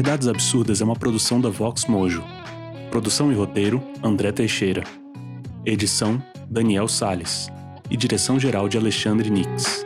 [0.00, 2.24] Verdades Absurdas é uma produção da Vox Mojo.
[2.90, 4.82] Produção e roteiro: André Teixeira.
[5.62, 7.50] Edição: Daniel Sales.
[7.90, 9.84] E direção geral de Alexandre Nix.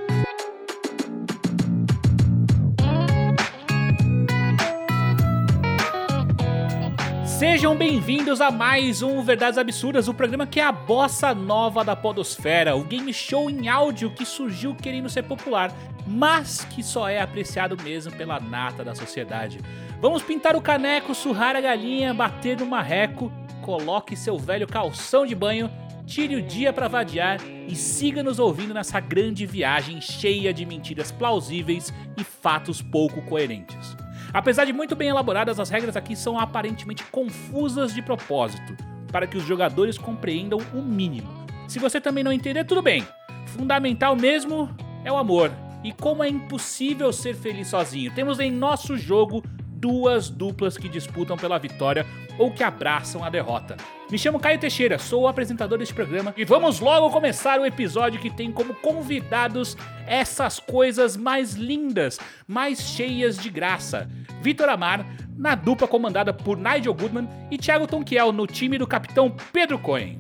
[7.64, 11.96] Sejam bem-vindos a mais um Verdades Absurdas, o programa que é a bossa nova da
[11.96, 15.72] podosfera, o game show em áudio que surgiu querendo ser popular,
[16.06, 19.60] mas que só é apreciado mesmo pela nata da sociedade.
[19.98, 23.32] Vamos pintar o caneco, surrar a galinha, bater no marreco,
[23.62, 25.70] coloque seu velho calção de banho,
[26.05, 31.10] tire o dia para vadiar e siga nos ouvindo nessa grande viagem cheia de mentiras
[31.10, 34.03] plausíveis e fatos pouco coerentes.
[34.34, 38.77] Apesar de muito bem elaboradas, as regras aqui são aparentemente confusas de propósito,
[39.12, 41.29] para que os jogadores compreendam o mínimo.
[41.69, 43.06] Se você também não entender, tudo bem.
[43.47, 44.69] Fundamental mesmo
[45.05, 45.53] é o amor.
[45.84, 49.41] E como é impossível ser feliz sozinho, temos em nosso jogo
[49.84, 52.06] duas duplas que disputam pela vitória
[52.38, 53.77] ou que abraçam a derrota.
[54.10, 58.18] Me chamo Caio Teixeira, sou o apresentador deste programa e vamos logo começar o episódio
[58.18, 62.18] que tem como convidados essas coisas mais lindas,
[62.48, 64.08] mais cheias de graça.
[64.40, 65.05] Vitor Amar,
[65.36, 70.18] na dupla comandada por Nigel Goodman e Thiago Tonquiel no time do capitão Pedro Cohen.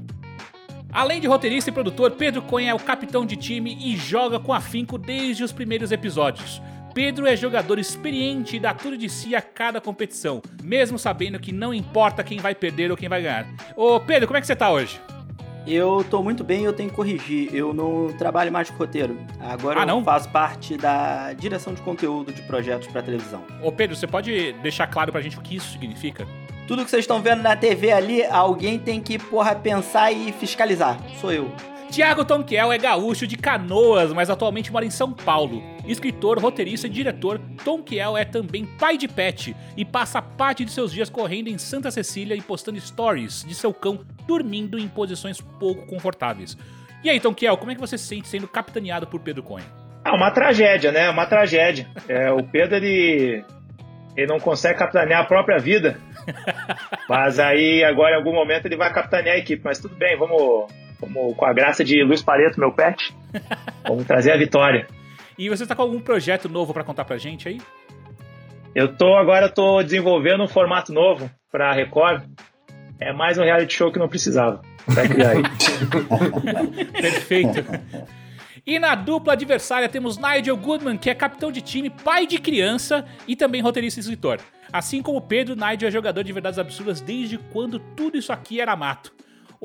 [0.92, 4.52] Além de roteirista e produtor, Pedro Cohen é o capitão de time e joga com
[4.52, 6.60] afinco desde os primeiros episódios.
[6.94, 11.50] Pedro é jogador experiente e dá tudo de si a cada competição, mesmo sabendo que
[11.52, 13.46] não importa quem vai perder ou quem vai ganhar.
[13.76, 15.00] Ô Pedro, como é que você tá hoje?
[15.66, 17.52] Eu tô muito bem, eu tenho que corrigir.
[17.52, 19.18] Eu não trabalho mais com roteiro.
[19.40, 23.42] Agora Ah, eu faço parte da direção de conteúdo de projetos pra televisão.
[23.62, 26.28] Ô Pedro, você pode deixar claro pra gente o que isso significa?
[26.68, 30.98] Tudo que vocês estão vendo na TV ali, alguém tem que, porra, pensar e fiscalizar.
[31.20, 31.50] Sou eu.
[31.94, 35.62] Tiago Tonquiel é gaúcho de Canoas, mas atualmente mora em São Paulo.
[35.86, 40.92] Escritor, roteirista e diretor, Tonquiel é também pai de pet e passa parte de seus
[40.92, 45.86] dias correndo em Santa Cecília e postando stories de seu cão dormindo em posições pouco
[45.86, 46.58] confortáveis.
[47.04, 49.64] E aí, Tonquiel, como é que você se sente sendo capitaneado por Pedro Cohen?
[50.04, 51.08] Ah, uma tragédia, né?
[51.08, 51.86] Uma tragédia.
[52.08, 53.44] É, o Pedro, ele,
[54.16, 55.96] ele não consegue capitanear a própria vida.
[57.08, 59.62] Mas aí, agora, em algum momento, ele vai capitanear a equipe.
[59.64, 60.66] Mas tudo bem, vamos,
[61.00, 63.14] vamos com a graça de Luiz Pareto, meu pet,
[63.86, 64.86] vamos trazer a vitória.
[65.36, 67.60] E você tá com algum projeto novo pra contar pra gente aí?
[68.74, 72.24] Eu tô agora tô desenvolvendo um formato novo para Record.
[73.00, 74.62] É mais um reality show que não precisava.
[75.08, 75.42] Criar aí.
[77.00, 77.64] Perfeito.
[78.66, 83.04] E na dupla adversária temos Nigel Goodman, que é capitão de time, pai de criança
[83.28, 84.40] e também roteirista e escritor.
[84.72, 88.74] Assim como Pedro, Nigel é jogador de verdades absurdas desde quando tudo isso aqui era
[88.74, 89.12] mato.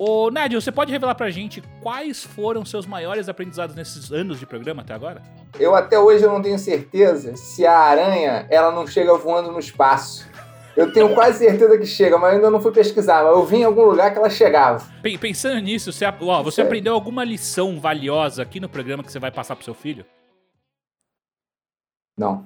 [0.02, 4.46] Ô, Nigel, você pode revelar pra gente quais foram seus maiores aprendizados nesses anos de
[4.46, 5.22] programa até agora?
[5.60, 9.60] Eu até hoje eu não tenho certeza se a aranha ela não chega voando no
[9.60, 10.26] espaço.
[10.78, 13.24] Eu tenho quase certeza que chega, mas eu ainda não fui pesquisar.
[13.26, 14.82] Mas eu vi em algum lugar que ela chegava.
[15.02, 19.20] Pe- Pensando nisso, você, ó, você aprendeu alguma lição valiosa aqui no programa que você
[19.20, 20.06] vai passar pro seu filho?
[22.18, 22.46] Não.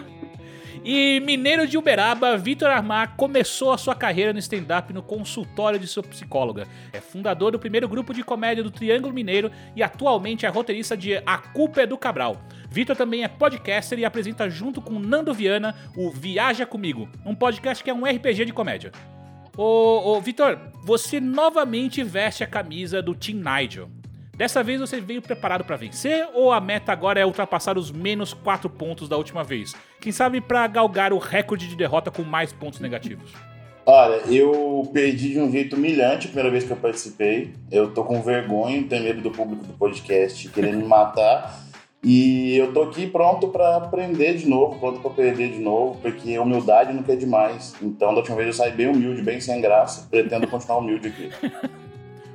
[0.92, 5.86] E mineiro de Uberaba, Vitor Armar começou a sua carreira no stand-up no consultório de
[5.86, 6.68] sua psicóloga.
[6.92, 11.22] É fundador do primeiro grupo de comédia do Triângulo Mineiro e atualmente é roteirista de
[11.28, 12.42] A Culpa é do Cabral.
[12.72, 17.84] Vitor também é podcaster e apresenta junto com Nando Viana o Viaja Comigo, um podcast
[17.84, 18.92] que é um RPG de comédia.
[19.56, 23.99] Ô, ô Vitor, você novamente veste a camisa do Team Nigel.
[24.40, 28.34] Dessa vez você veio preparado pra vencer ou a meta agora é ultrapassar os menos
[28.34, 29.76] 4 pontos da última vez?
[30.00, 33.34] Quem sabe pra galgar o recorde de derrota com mais pontos negativos?
[33.86, 37.54] Olha, eu perdi de um jeito humilhante a primeira vez que eu participei.
[37.70, 41.60] Eu tô com vergonha, tenho medo do público do podcast querendo me matar.
[42.02, 46.40] E eu tô aqui pronto pra aprender de novo, pronto pra perder de novo, porque
[46.40, 47.76] humildade nunca é demais.
[47.82, 50.08] Então, da última vez eu saí bem humilde, bem sem graça.
[50.10, 51.30] Pretendo continuar humilde aqui.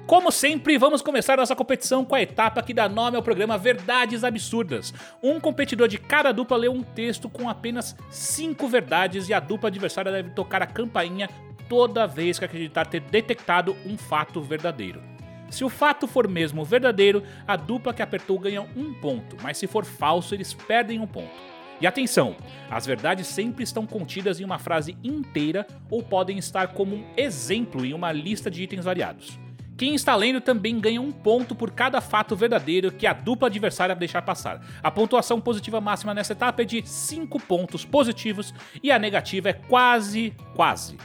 [0.06, 4.23] Como sempre, vamos começar nossa competição com a etapa que dá nome ao programa Verdades
[4.23, 4.93] Absurdas.
[5.23, 9.71] Um competidor de cada dupla lê um texto com apenas 5 verdades e a dupla
[9.71, 11.31] adversária deve tocar a campainha
[11.71, 15.03] toda vez que acreditar ter detectado um fato verdadeiro.
[15.49, 19.67] Se o fato for mesmo verdadeiro, a dupla que apertou ganha um ponto, mas se
[19.67, 21.33] for falso, eles perdem um ponto.
[21.81, 22.37] E atenção,
[22.71, 27.87] as verdades sempre estão contidas em uma frase inteira ou podem estar como um exemplo
[27.87, 29.43] em uma lista de itens variados.
[29.76, 33.94] Quem está lendo também ganha um ponto por cada fato verdadeiro que a dupla adversária
[33.94, 34.61] deixar passar.
[34.81, 39.53] A pontuação positiva máxima nessa etapa é de 5 pontos positivos e a negativa é
[39.53, 40.97] quase, quase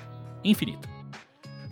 [0.44, 0.88] infinita.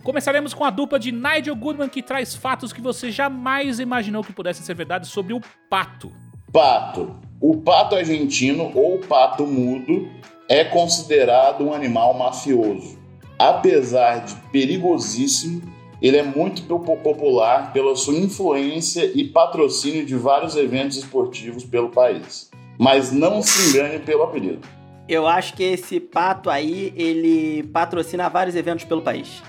[0.02, 4.32] Começaremos com a dupla de Nigel Goodman que traz fatos que você jamais imaginou que
[4.32, 5.40] pudessem ser verdade sobre o
[5.70, 6.12] pato.
[6.52, 7.16] Pato.
[7.40, 10.10] O pato argentino ou pato mudo
[10.48, 12.98] é considerado um animal mafioso.
[13.38, 20.96] Apesar de perigosíssimo, ele é muito popular pela sua influência e patrocínio de vários eventos
[20.96, 22.50] esportivos pelo país.
[22.78, 24.60] Mas não se engane pelo apelido.
[25.08, 29.42] Eu acho que esse pato aí, ele patrocina vários eventos pelo país.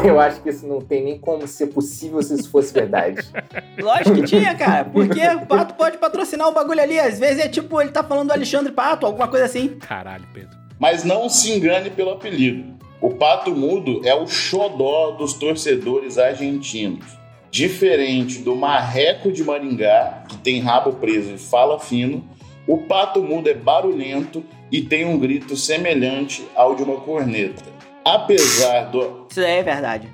[0.04, 3.20] Eu acho que isso não tem nem como ser possível se isso fosse verdade.
[3.78, 4.84] Lógico que tinha, cara.
[4.84, 6.98] Porque o Pato pode patrocinar um bagulho ali.
[6.98, 9.78] Às vezes é tipo, ele tá falando do Alexandre Pato, alguma coisa assim.
[9.78, 10.58] Caralho, Pedro.
[10.76, 12.76] Mas não se engane pelo apelido.
[13.00, 17.06] O Pato Mudo é o xodó dos torcedores argentinos.
[17.50, 22.24] Diferente do marreco de Maringá, que tem rabo preso e fala fino,
[22.66, 27.76] o Pato Mudo é barulhento e tem um grito semelhante ao de uma corneta
[28.06, 29.26] apesar do.
[29.28, 30.08] Isso é verdade.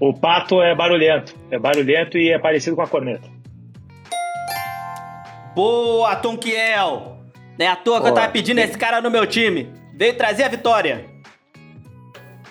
[0.00, 1.34] O pato é barulhento.
[1.50, 3.28] É barulhento e é parecido com a corneta.
[5.54, 7.18] Boa, Tom Kiel!
[7.58, 9.68] Não é à toa que eu tava pedindo esse cara no meu time.
[9.94, 11.09] Veio trazer a vitória.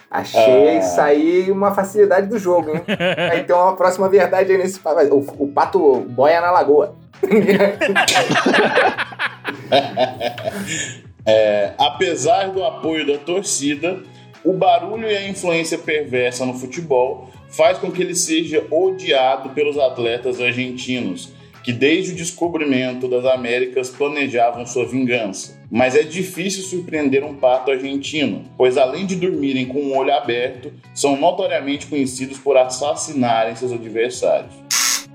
[0.09, 0.79] Achei ah.
[0.79, 2.81] isso aí uma facilidade do jogo, hein?
[3.31, 4.79] aí tem uma próxima verdade aí nesse.
[5.11, 6.95] O, o pato boia na lagoa.
[11.25, 13.99] é, apesar do apoio da torcida,
[14.43, 19.77] o barulho e a influência perversa no futebol faz com que ele seja odiado pelos
[19.77, 21.31] atletas argentinos,
[21.69, 25.61] que desde o descobrimento das Américas planejavam sua vingança.
[25.69, 30.73] Mas é difícil surpreender um pato argentino, pois além de dormirem com um olho aberto,
[30.95, 34.51] são notoriamente conhecidos por assassinarem seus adversários.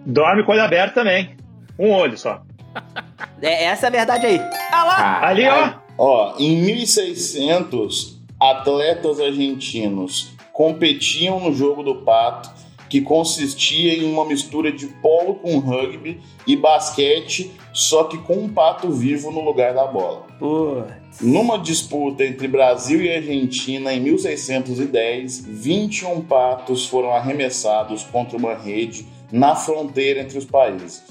[0.07, 1.37] Dorme com o olho aberto também.
[1.77, 2.41] Um olho só.
[3.43, 4.39] É essa é a verdade aí.
[4.71, 5.27] Ah lá!
[5.27, 5.73] Ali, ó!
[5.99, 12.49] Ó, em 1600, atletas argentinos competiam no jogo do pato,
[12.95, 18.49] que consistia em uma mistura de polo com rugby e basquete, só que com um
[18.49, 20.29] pato vivo no lugar da bola.
[21.21, 29.05] Numa disputa entre Brasil e Argentina em 1610, 21 patos foram arremessados contra uma rede
[29.33, 31.03] na fronteira entre os países.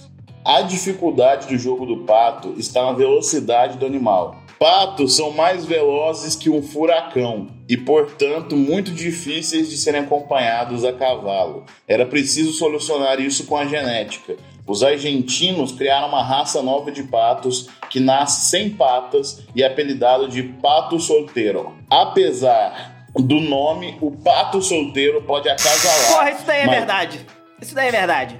[0.45, 4.37] A dificuldade do jogo do pato está na velocidade do animal.
[4.57, 10.93] Patos são mais velozes que um furacão e, portanto, muito difíceis de serem acompanhados a
[10.93, 11.65] cavalo.
[11.87, 14.35] Era preciso solucionar isso com a genética.
[14.65, 20.27] Os argentinos criaram uma raça nova de patos que nasce sem patas e é apelidado
[20.27, 21.73] de pato solteiro.
[21.89, 26.11] Apesar do nome, o pato solteiro pode acasalar.
[26.13, 26.77] Porra, isso daí é mas...
[26.77, 27.25] verdade.
[27.61, 28.39] Isso daí é verdade.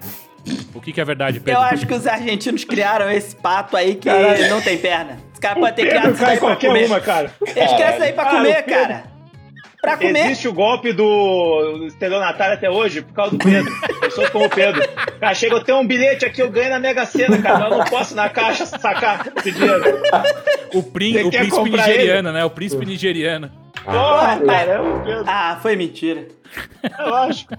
[0.73, 1.61] O que, que é verdade, Pedro?
[1.61, 4.49] Eu acho que os argentinos criaram esse pato aí que Caralho.
[4.49, 6.85] não tem perna caras podem ter criado isso daí pra comer.
[6.85, 7.31] Uma, cara.
[7.41, 9.03] Eles criaram isso aí pra comer, cara.
[9.83, 10.27] Pra comer.
[10.27, 13.69] Existe o golpe do estelionatário até hoje por causa do Pedro.
[13.99, 14.81] Pessoas como o Pedro.
[15.19, 17.65] Cara, chega, eu tenho um bilhete aqui, eu ganho na Mega Sena, cara.
[17.65, 19.83] Eu não posso na caixa sacar esse dinheiro.
[20.73, 22.37] O, prim, o príncipe nigeriano, ele?
[22.37, 22.45] né?
[22.45, 23.51] O príncipe nigeriano.
[23.83, 25.23] Porra, cara, é o Pedro.
[25.27, 26.29] Ah, foi mentira.
[26.81, 27.53] É lógico.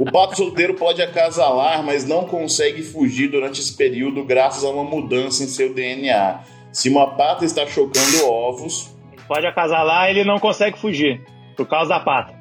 [0.00, 4.82] O pato solteiro pode acasalar, mas não consegue fugir durante esse período graças a uma
[4.82, 6.40] mudança em seu DNA.
[6.72, 8.96] Se uma pata está chocando ovos.
[9.28, 11.20] Pode acasalar, ele não consegue fugir.
[11.56, 12.34] Por causa da pata.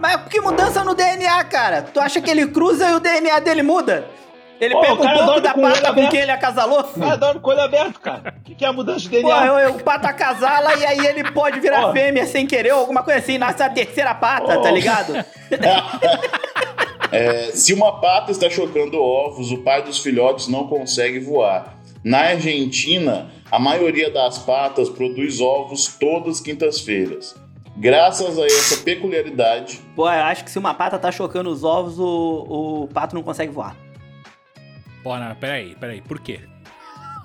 [0.00, 1.82] Mas que mudança no DNA, cara?
[1.82, 4.06] Tu acha que ele cruza e o DNA dele muda?
[4.60, 6.80] Ele pega um pouco da pata com quem ele acasalou?
[6.80, 8.34] O cara dorme com o olho aberto, cara.
[8.38, 9.70] O que, que, é a mudança de DNA?
[9.70, 13.18] Pô, o pato acasala e aí ele pode virar fêmea sem querer ou alguma coisa
[13.20, 13.36] assim.
[13.36, 15.12] Nasce a terceira pata, tá ligado?
[17.10, 21.74] é, se uma pata está chocando ovos, o pai dos filhotes não consegue voar.
[22.02, 27.36] Na Argentina, a maioria das patas produz ovos todas quintas-feiras.
[27.76, 29.80] Graças a essa peculiaridade.
[29.94, 33.22] Pô, eu acho que se uma pata tá chocando os ovos, o, o pato não
[33.22, 33.76] consegue voar.
[35.04, 36.40] Pô, não, peraí, peraí, por quê?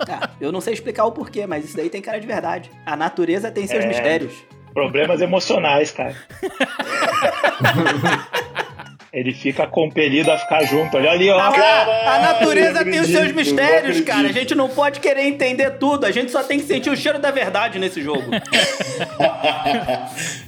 [0.07, 2.69] Ah, eu não sei explicar o porquê, mas isso daí tem cara de verdade.
[2.85, 3.87] A natureza tem seus é...
[3.87, 4.33] mistérios.
[4.71, 6.15] Problemas emocionais, cara.
[9.11, 10.95] Ele fica compelido a ficar junto.
[10.95, 11.39] Olha ali, ó.
[11.39, 14.29] a natureza tem os seus mistérios, cara.
[14.29, 16.05] A gente não pode querer entender tudo.
[16.05, 18.21] A gente só tem que sentir o cheiro da verdade nesse jogo.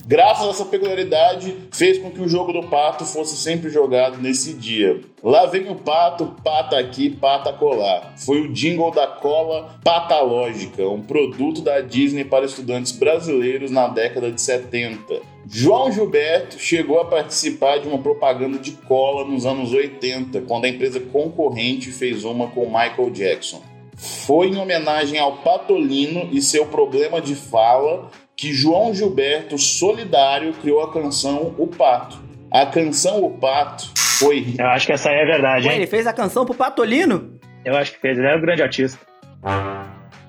[0.06, 4.54] Graças a essa peculiaridade, fez com que o jogo do pato fosse sempre jogado nesse
[4.54, 5.00] dia.
[5.24, 8.14] Lá vem o pato, pata aqui, pata colar.
[8.18, 14.32] Foi o jingle da cola patológica, um produto da Disney para estudantes brasileiros na década
[14.32, 15.22] de 70.
[15.54, 20.70] João Gilberto chegou a participar de uma propaganda de cola nos anos 80, quando a
[20.70, 23.62] empresa concorrente fez uma com Michael Jackson.
[23.98, 30.82] Foi em homenagem ao Patolino e seu problema de fala que João Gilberto, solidário, criou
[30.84, 32.18] a canção O Pato.
[32.50, 34.56] A canção O Pato Foi.
[34.58, 35.80] Eu acho que essa aí é verdade, Ué, hein?
[35.82, 37.38] ele fez a canção pro Patolino?
[37.66, 38.18] Eu acho que fez.
[38.18, 38.98] Ele era um grande artista.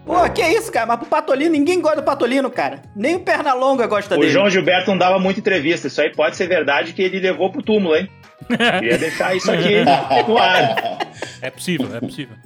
[0.04, 0.86] Pô, que isso, cara?
[0.86, 2.82] Mas pro Patolino, ninguém gosta do Patolino, cara.
[2.94, 4.32] Nem o Pernalonga gosta O dele.
[4.32, 5.86] João Gilberto não dava muita entrevista.
[5.86, 8.08] Isso aí pode ser verdade que ele levou pro túmulo, hein?
[8.48, 9.84] Queria deixar isso aqui
[10.26, 10.98] no ar.
[11.40, 12.36] É possível, é possível.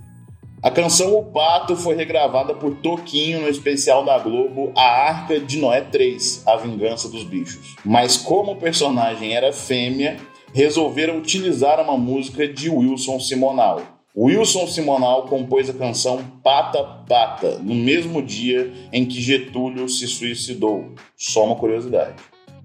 [0.62, 5.58] A canção O Pato foi regravada por Toquinho no especial da Globo A Arca de
[5.58, 7.76] Noé 3, A Vingança dos Bichos.
[7.84, 10.16] Mas como o personagem era fêmea,
[10.52, 13.80] resolveram utilizar uma música de Wilson Simonal.
[14.18, 20.94] Wilson Simonal compôs a canção Pata Pata no mesmo dia em que Getúlio se suicidou.
[21.14, 22.14] Só uma curiosidade.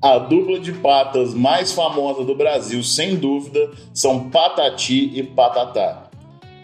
[0.02, 6.10] A dupla de patas mais famosa do Brasil, sem dúvida, são Patati e Patatá.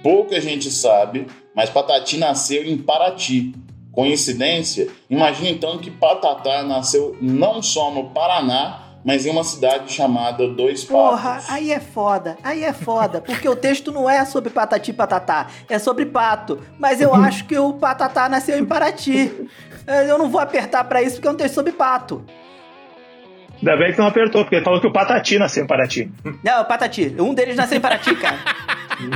[0.02, 3.54] Pouca gente sabe, mas Patati nasceu em Paraty.
[3.92, 4.88] Coincidência?
[5.10, 10.84] Imagina então que Patatá nasceu não só no Paraná, mas em uma cidade chamada Dois
[10.84, 11.10] Patos.
[11.12, 14.94] Porra, aí é foda, aí é foda, porque o texto não é sobre patati e
[14.94, 16.60] patatá, é sobre pato.
[16.78, 19.48] Mas eu acho que o patatá nasceu em Paraty.
[19.88, 22.22] É, Eu não vou apertar pra isso porque é um texto sobre pato.
[23.60, 26.12] Ainda bem que não apertou, porque ele falou que o Patati nasceu em Paraty.
[26.44, 27.16] Não, Patati.
[27.18, 28.38] Um deles nasceu em Paraty, cara.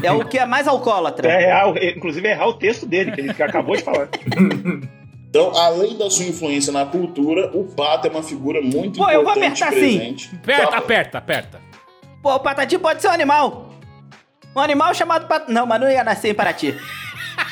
[0.01, 1.29] É o que é mais alcoólatra.
[1.29, 4.07] É real, inclusive é errar o texto dele, que ele acabou de falar.
[5.31, 9.23] Então, além da sua influência na cultura, o pato é uma figura muito Pô, eu
[9.23, 9.97] vou importante apertar sim.
[9.97, 10.31] presente.
[10.35, 11.61] Aperta, Tá- aperta, aperta.
[12.21, 13.73] Pô, o patati pode ser um animal.
[14.53, 15.47] Um animal chamado pat...
[15.47, 16.77] Não, mas não ia nascer em Paraty.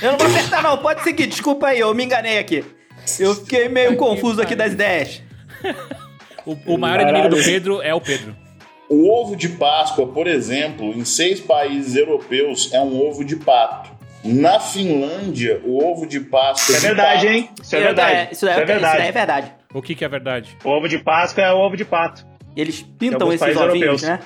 [0.02, 0.78] Eu não vou apertar, não.
[0.80, 1.28] Pode seguir.
[1.28, 2.66] Desculpa aí, eu me enganei aqui.
[3.18, 5.24] Eu fiquei meio confuso aqui das ideias.
[6.46, 8.36] O, o maior inimigo do Pedro é o Pedro.
[8.90, 13.90] O ovo de Páscoa, por exemplo, em seis países europeus é um ovo de pato.
[14.24, 16.76] Na Finlândia, o ovo de Páscoa.
[16.76, 17.50] Isso é de verdade, pato- hein?
[17.62, 18.12] Isso é verdade.
[18.12, 19.12] Isso, é, Isso é isso daí é verdade.
[19.12, 19.54] verdade.
[19.74, 20.58] O que, que é verdade?
[20.64, 22.26] O ovo de Páscoa é o ovo de pato.
[22.56, 24.02] Eles pintam esses ovinhos, europeus.
[24.04, 24.20] né?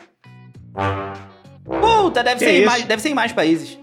[1.65, 2.65] Puta, deve Que ser, em isso?
[2.65, 3.79] mais, deve ser em mais países.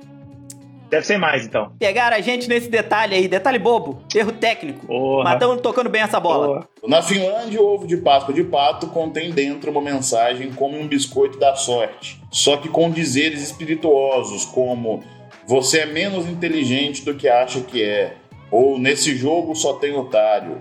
[0.91, 1.73] Deve ser mais, então.
[1.79, 4.87] Pegaram a gente nesse detalhe aí, detalhe bobo, erro técnico.
[4.89, 5.23] Porra.
[5.23, 6.47] Mas estão tocando bem essa bola.
[6.47, 6.69] Boa.
[6.89, 11.39] Na Finlândia, o ovo de Páscoa de pato contém dentro uma mensagem como um biscoito
[11.39, 15.05] da sorte, só que com dizeres espirituosos como
[15.51, 18.15] você é menos inteligente do que acha que é,
[18.53, 20.59] ou nesse jogo só tem otário,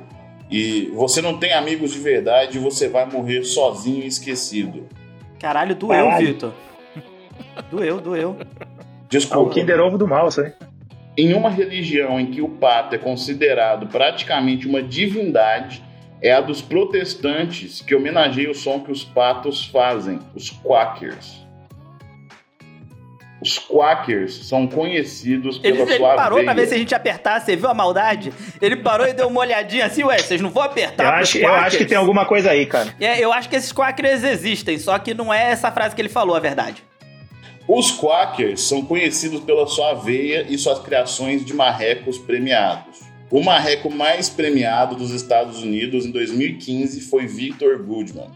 [0.50, 4.88] e você não tem amigos de verdade, você vai morrer sozinho e esquecido.
[5.40, 6.26] Caralho, doeu, Caralho.
[6.26, 6.54] Vitor.
[7.70, 8.36] Doeu, doeu.
[8.40, 8.48] É o
[9.08, 9.54] Desculpa.
[9.54, 10.54] Kinder Ovo do mal, isso aí.
[11.16, 15.84] Em uma religião em que o pato é considerado praticamente uma divindade,
[16.20, 21.39] é a dos protestantes que homenageia o som que os patos fazem, os quakers.
[23.42, 26.66] Os quakers são conhecidos pela Ele, ele sua parou pra veia.
[26.66, 28.34] ver se a gente apertar, você viu a maldade?
[28.62, 31.38] Ele parou e deu uma olhadinha assim, ué, vocês não vão apertar Eu pros acho,
[31.38, 31.90] eu acho que quackers?
[31.90, 32.94] tem alguma coisa aí, cara.
[33.00, 36.10] É, eu acho que esses quackers existem, só que não é essa frase que ele
[36.10, 36.84] falou, a verdade.
[37.68, 43.00] Os quakers são conhecidos pela sua aveia e suas criações de marrecos premiados.
[43.32, 48.32] O marreco mais premiado dos Estados Unidos em 2015 foi Victor Goodman.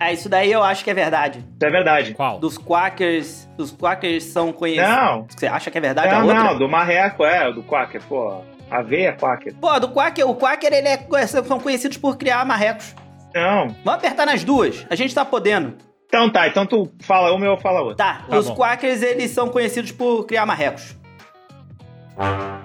[0.00, 1.38] É, isso daí eu acho que é verdade.
[1.38, 2.14] Isso é verdade.
[2.14, 2.38] Qual?
[2.40, 4.88] Dos quackers, os quackers são conhecidos.
[4.90, 6.44] Não, Você acha que é verdade a não, outra?
[6.44, 8.40] não, do marreco, é, do quaker, pô.
[8.70, 9.54] Aveia quaker.
[9.54, 12.94] Pô, do quacker, o quacker, ele é, são conhecidos por criar marrecos.
[13.34, 13.68] Não.
[13.84, 15.74] Vamos apertar nas duas, a gente tá podendo.
[16.06, 17.96] Então tá, então tu fala uma e eu falo a outra.
[17.96, 18.54] Tá, Tá os bom.
[18.56, 20.96] quackers, eles são conhecidos por criar marrecos.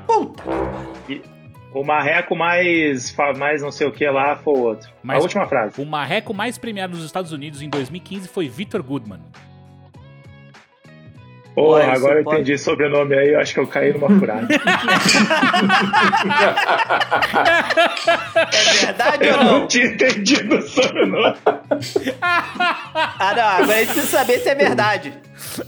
[0.07, 0.43] Puta.
[1.73, 4.89] O marreco mais, mais não sei o que lá foi o outro.
[5.01, 5.81] Mas- A última frase.
[5.81, 9.19] O marreco mais premiado dos Estados Unidos em 2015 foi Victor Goodman.
[11.55, 14.48] Olha, agora eu pode- entendi sobrenome aí, eu acho que eu caí numa furada.
[18.36, 19.60] É verdade eu ou não?
[19.60, 21.36] não tinha entendido o sobrenome.
[22.22, 25.13] Ah, não, agora a gente precisa saber se é verdade.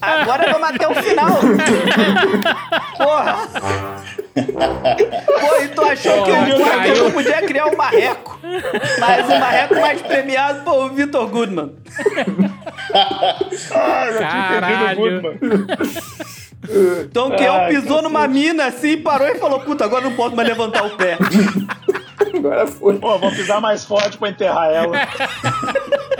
[0.01, 1.39] Agora vamos até o final.
[2.97, 3.47] Porra.
[4.35, 8.39] Pô, e tu achou que o não podia criar um marreco.
[8.99, 11.75] Mas o marreco mais premiado foi o Victor Goodman.
[13.73, 15.39] Ah, eu tinha Caralho.
[17.03, 20.35] Então que eu Ai, pisou numa mina assim, parou e falou, puta, agora não posso
[20.35, 21.17] mais levantar o pé.
[22.33, 22.97] Agora foi.
[22.97, 24.95] Pô, vou pisar mais forte pra enterrar ela.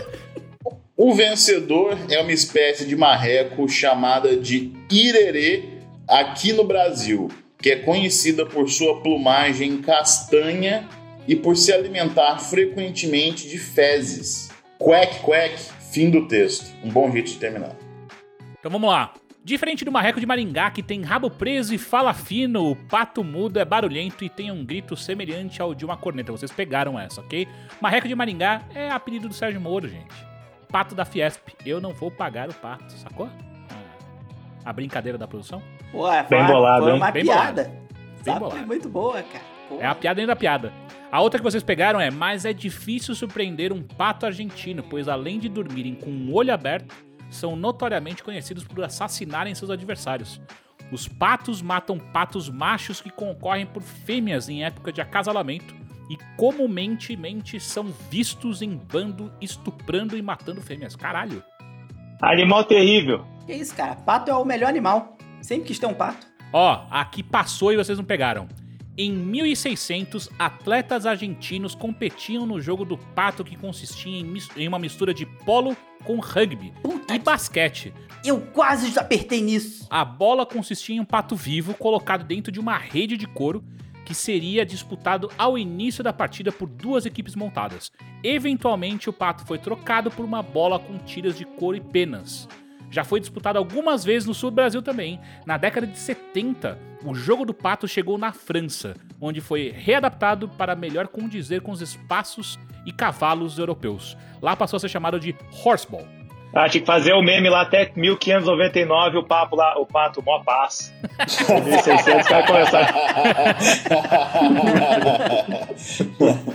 [0.98, 5.66] O vencedor é uma espécie de marreco chamada de irerê
[6.08, 7.30] aqui no Brasil,
[7.62, 10.88] que é conhecida por sua plumagem castanha
[11.28, 14.50] e por se alimentar frequentemente de fezes.
[14.80, 15.58] Quack, quack,
[15.92, 16.74] fim do texto.
[16.82, 17.76] Um bom jeito de terminar.
[18.58, 19.14] Então vamos lá.
[19.44, 23.60] Diferente do marreco de Maringá, que tem rabo preso e fala fino, o pato mudo
[23.60, 26.32] é barulhento e tem um grito semelhante ao de uma corneta.
[26.32, 27.46] Vocês pegaram essa, ok?
[27.82, 30.35] Marreco de Maringá é apelido do Sérgio Moro, gente.
[30.66, 31.50] Pato da Fiesp.
[31.66, 33.30] Eu não vou pagar o pato, sacou?
[34.64, 35.62] A brincadeira da produção?
[35.92, 36.96] Pô, Bem foi, bolado, hein?
[36.96, 37.64] uma Bem piada.
[37.64, 38.40] Bem Sabe?
[38.40, 38.58] bolado.
[38.58, 39.44] Foi muito boa, cara.
[39.70, 39.80] Pô.
[39.80, 40.74] É a piada dentro da piada.
[41.12, 45.40] A outra que vocês pegaram é, mas é difícil surpreender um pato argentino, pois além
[45.40, 46.94] de dormirem com o olho aberto,
[47.30, 50.42] são notoriamente conhecidos por assassinarem seus adversários.
[50.92, 55.74] Os patos matam patos machos que concorrem por fêmeas em época de acasalamento
[56.10, 60.96] e comumente mente, são vistos em bando estuprando e matando fêmeas.
[60.96, 61.44] Caralho.
[62.22, 63.26] Animal terrível.
[63.46, 63.96] Que isso, cara?
[63.96, 65.18] Pato é o melhor animal.
[65.42, 66.26] Sempre quis ter um pato.
[66.52, 68.48] Ó, aqui passou e vocês não pegaram.
[68.98, 74.80] Em 1600, atletas argentinos competiam no jogo do pato que consistia em, mis- em uma
[74.80, 77.26] mistura de polo com rugby Puta e que...
[77.26, 77.94] basquete.
[78.24, 79.86] Eu quase apertei nisso.
[79.90, 83.64] A bola consistia em um pato vivo colocado dentro de uma rede de couro
[84.06, 87.92] que seria disputado ao início da partida por duas equipes montadas.
[88.24, 92.48] Eventualmente, o pato foi trocado por uma bola com tiras de couro e penas.
[92.92, 95.20] Já foi disputado algumas vezes no sul do Brasil também.
[95.46, 100.76] Na década de 70, o jogo do pato chegou na França, onde foi readaptado para
[100.76, 104.16] melhor condizer com os espaços e cavalos europeus.
[104.42, 105.36] Lá passou a ser chamado de
[105.66, 106.08] horseball.
[106.56, 110.40] Ah, tinha que fazer o meme lá até 1599, o papo lá, o pato mó
[110.40, 110.94] paz.
[111.50, 112.96] Em 1600 vai começar.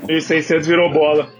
[0.08, 1.39] 1600 virou bola.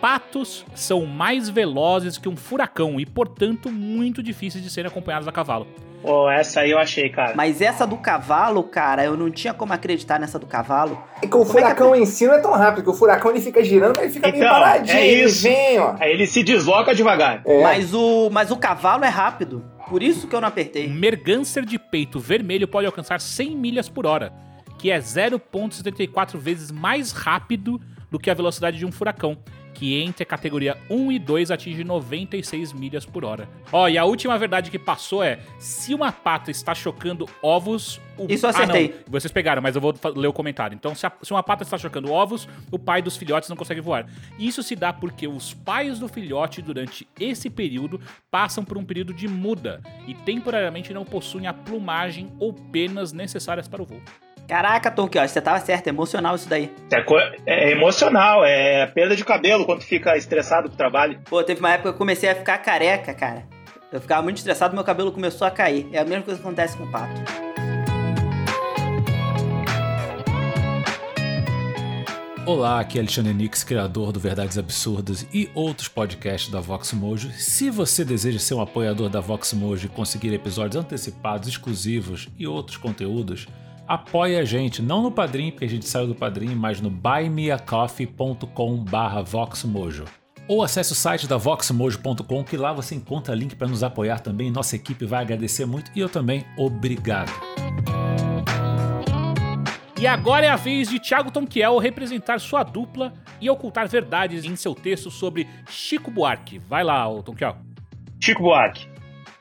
[0.00, 5.32] Patos são mais velozes que um furacão e, portanto, muito difíceis de serem acompanhados a
[5.32, 5.66] cavalo.
[6.02, 7.32] Pô, essa aí eu achei, cara.
[7.36, 11.00] Mas essa do cavalo, cara, eu não tinha como acreditar nessa do cavalo.
[11.18, 12.94] É que o Como é que furacão em si não é tão rápido, que o
[12.94, 14.98] furacão ele fica girando, mas ele fica meio Então, paradinho.
[14.98, 15.44] é ele isso.
[15.44, 15.94] vem, ó.
[16.00, 17.42] Aí ele se desloca devagar.
[17.46, 17.62] É.
[17.62, 19.64] Mas, o, mas o cavalo é rápido.
[19.88, 20.88] Por isso que eu não Um apertei.
[20.88, 24.32] merganser de peito vermelho pode alcançar 100 milhas por hora,
[24.78, 27.80] que é 0,74 vezes mais rápido
[28.12, 29.38] do que a velocidade de um furacão,
[29.72, 33.48] que entre a categoria 1 e 2 atinge 96 milhas por hora.
[33.72, 37.98] Ó, e a última verdade que passou é: se uma pata está chocando ovos.
[38.18, 38.26] O...
[38.30, 38.94] Isso eu acertei.
[38.98, 40.74] Ah, vocês pegaram, mas eu vou ler o comentário.
[40.74, 43.80] Então, se, a- se uma pata está chocando ovos, o pai dos filhotes não consegue
[43.80, 44.06] voar.
[44.38, 47.98] Isso se dá porque os pais do filhote, durante esse período,
[48.30, 53.66] passam por um período de muda e temporariamente não possuem a plumagem ou penas necessárias
[53.66, 54.02] para o voo.
[54.48, 56.70] Caraca, Tom, ó, você tava certo, é emocional isso daí.
[57.46, 61.18] É, é emocional, é perda de cabelo quando fica estressado com o trabalho.
[61.28, 63.44] Pô, teve uma época que eu comecei a ficar careca, cara.
[63.92, 65.88] Eu ficava muito estressado, meu cabelo começou a cair.
[65.92, 67.20] É a mesma coisa que acontece com o pato.
[72.44, 77.30] Olá, aqui é Alexandre Nix, criador do Verdades Absurdas e outros podcasts da Vox Mojo.
[77.32, 82.44] Se você deseja ser um apoiador da Vox Mojo e conseguir episódios antecipados, exclusivos e
[82.44, 83.46] outros conteúdos,
[83.86, 88.84] apoie a gente, não no Padrim, porque a gente saiu do Padrim, mas no buymeacoffee.com
[88.84, 90.04] barra voxmojo.
[90.48, 94.50] Ou acesse o site da voxmojo.com, que lá você encontra link para nos apoiar também.
[94.50, 96.44] Nossa equipe vai agradecer muito e eu também.
[96.56, 97.32] Obrigado.
[100.00, 104.56] E agora é a vez de Thiago Tonquiel representar sua dupla e ocultar verdades em
[104.56, 106.58] seu texto sobre Chico Buarque.
[106.58, 107.56] Vai lá, Tonquiel.
[108.20, 108.88] Chico Buarque.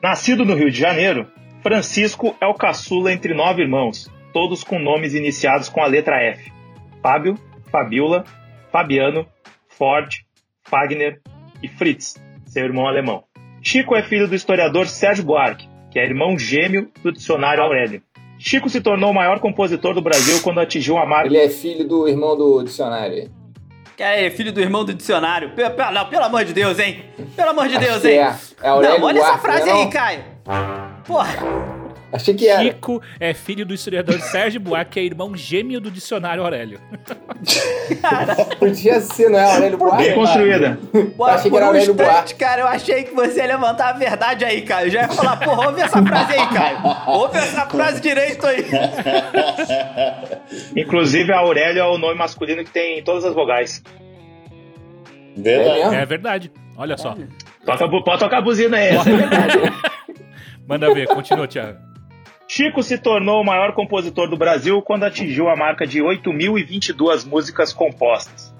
[0.03, 1.27] Nascido no Rio de Janeiro,
[1.63, 6.51] Francisco é o caçula entre nove irmãos, todos com nomes iniciados com a letra F.
[7.01, 7.37] Fábio,
[7.71, 8.23] Fabiola,
[8.71, 9.25] Fabiano,
[9.67, 10.09] Ford,
[10.63, 11.19] Fagner
[11.61, 12.15] e Fritz,
[12.45, 13.23] seu irmão alemão.
[13.61, 18.01] Chico é filho do historiador Sérgio Buarque, que é irmão gêmeo do dicionário Aurélio.
[18.39, 21.87] Chico se tornou o maior compositor do Brasil quando atingiu a marca Ele é filho
[21.87, 23.29] do irmão do dicionário.
[23.95, 25.51] Cara, ele é filho do irmão do dicionário.
[25.51, 27.03] Pe- não, pelo amor de Deus, hein?
[27.35, 28.17] Pelo amor de Deus, hein?
[28.17, 28.35] é.
[28.63, 29.89] É Aurélio não, olha essa Buarque, frase né, aí, não?
[29.91, 30.23] Caio.
[31.05, 31.80] Porra,
[32.13, 32.63] Achei que era.
[32.63, 36.79] Chico é filho do historiador Sérgio Buarque, que é irmão gêmeo do dicionário Aurélio.
[38.59, 40.03] Podia ser, não é Aurélio Buarque?
[40.03, 40.79] bem construída.
[41.15, 42.35] porra Achei que por era um Aurélio instante, Buarque.
[42.35, 44.87] cara, eu achei que você ia levantar a verdade aí, Caio.
[44.87, 46.77] Eu já ia falar, porra, ouve essa frase aí, Caio.
[47.07, 48.65] Ouve essa frase direito aí.
[50.75, 53.81] Inclusive, Aurélio é o nome masculino que tem todas as vogais.
[55.37, 55.95] É Verdade.
[55.95, 56.51] É verdade.
[56.77, 57.15] Olha só.
[57.65, 58.89] Toca, pode tocar a buzina aí.
[60.67, 61.77] Manda ver, continua, Thiago.
[62.53, 67.71] Chico se tornou o maior compositor do Brasil quando atingiu a marca de 8.022 músicas
[67.71, 68.53] compostas.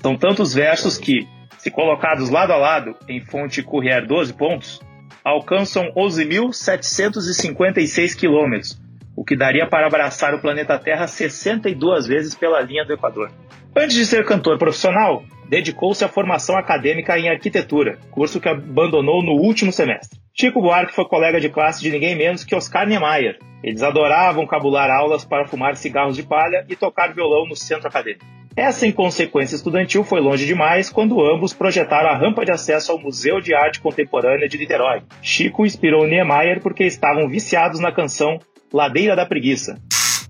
[0.00, 4.80] São tantos versos que, se colocados lado a lado em fonte Courrier 12 pontos,
[5.22, 8.80] alcançam 11.756 quilômetros,
[9.14, 13.30] o que daria para abraçar o planeta Terra 62 vezes pela linha do Equador.
[13.76, 19.32] Antes de ser cantor profissional, dedicou-se à formação acadêmica em arquitetura, curso que abandonou no
[19.32, 20.18] último semestre.
[20.34, 23.38] Chico Buarque foi colega de classe de ninguém menos que Oscar Niemeyer.
[23.62, 28.24] Eles adoravam cabular aulas para fumar cigarros de palha e tocar violão no centro acadêmico.
[28.54, 33.40] Essa inconsequência estudantil foi longe demais quando ambos projetaram a rampa de acesso ao Museu
[33.40, 35.02] de Arte Contemporânea de Niterói.
[35.20, 38.38] Chico inspirou Niemeyer porque estavam viciados na canção
[38.72, 39.78] Ladeira da Preguiça.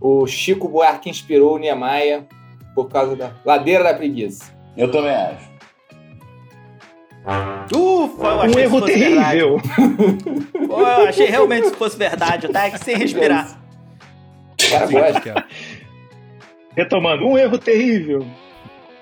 [0.00, 2.24] O Chico Buarque inspirou Niemeyer
[2.74, 4.55] por causa da ladeira da preguiça.
[4.76, 5.56] Eu também acho.
[7.74, 9.58] Ufa, eu Um achei que erro fosse terrível.
[9.58, 10.66] verdade.
[10.68, 12.46] Pô, eu achei realmente que fosse verdade.
[12.46, 13.60] Eu tava aqui sem respirar.
[14.58, 15.44] O cara gosta.
[16.74, 18.26] Retomando, um erro terrível.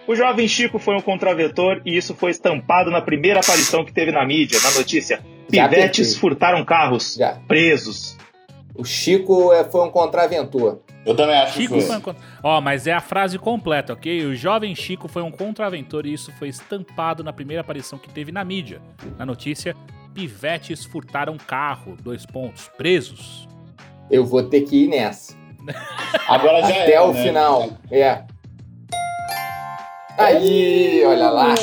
[0.06, 4.10] O jovem Chico foi um contraventor e isso foi estampado na primeira aparição que teve
[4.10, 5.20] na mídia, na notícia.
[5.52, 6.20] Já Pivetes tentei.
[6.20, 7.38] furtaram carros, Já.
[7.46, 8.16] presos.
[8.74, 10.80] O Chico é, foi um contraventor.
[11.04, 11.96] Eu também acho Chico que foi foi.
[11.96, 12.22] um contra...
[12.42, 14.24] Ó, mas é a frase completa, ok?
[14.26, 18.32] O jovem Chico foi um contraventor e isso foi estampado na primeira aparição que teve
[18.32, 18.80] na mídia.
[19.18, 19.76] Na notícia,
[20.14, 23.46] pivetes furtaram carro, dois pontos, presos.
[24.10, 25.36] Eu vou ter que ir nessa.
[26.28, 27.22] Agora já Até era, o né?
[27.22, 27.68] final.
[27.90, 28.22] É.
[30.16, 31.54] Aí, olha lá.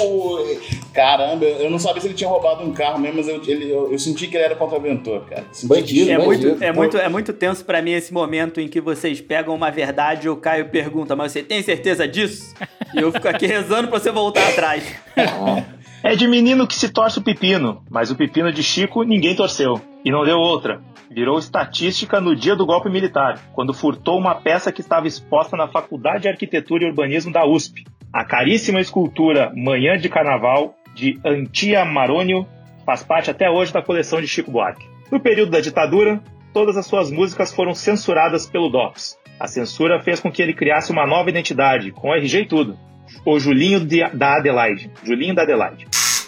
[0.93, 3.91] Caramba, eu não sabia se ele tinha roubado um carro mesmo, mas eu, ele- eu-
[3.91, 5.45] eu senti que ele era contraventor, cara.
[5.51, 6.47] Senti Bandido, que- É bandido.
[6.49, 9.71] muito, é, muito, é muito tenso pra mim esse momento em que vocês pegam uma
[9.71, 12.54] verdade e o Caio pergunta, mas você tem certeza disso?
[12.93, 14.84] E eu fico aqui rezando pra você voltar atrás.
[16.04, 19.80] É de menino que se torce o pepino, mas o pepino de Chico ninguém torceu.
[20.04, 20.82] E não deu outra.
[21.12, 25.67] Virou estatística no dia do golpe militar, quando furtou uma peça que estava exposta na
[25.67, 27.84] Faculdade de Arquitetura e Urbanismo da USP.
[28.12, 32.46] A caríssima escultura Manhã de Carnaval, de Antia Marônio,
[32.86, 34.86] faz parte até hoje da coleção de Chico Buarque.
[35.12, 36.22] No período da ditadura,
[36.54, 39.18] todas as suas músicas foram censuradas pelo DOPS.
[39.40, 42.78] A censura fez com que ele criasse uma nova identidade, com RG e tudo.
[43.26, 44.92] O Julinho de- da Adelaide.
[45.04, 45.88] Julinho da Adelaide.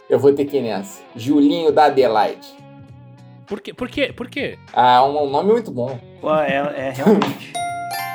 [0.09, 1.03] Eu vou ter que ir nessa.
[1.15, 2.47] Julinho da Adelaide.
[3.45, 3.73] Por quê?
[3.75, 4.11] Por quê?
[4.11, 4.57] Por quê?
[4.73, 5.99] Ah, um, um nome muito bom.
[6.19, 7.53] Pô, é, é realmente.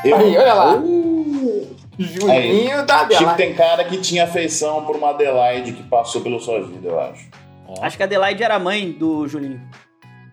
[0.05, 0.75] Eu- Aí, olha lá.
[0.77, 3.37] Uh, Julinho da Chico Adelaide.
[3.37, 7.29] tem cara que tinha afeição por uma Adelaide que passou pela sua vida, eu acho.
[7.81, 9.61] Acho que a Adelaide era a mãe do Julinho.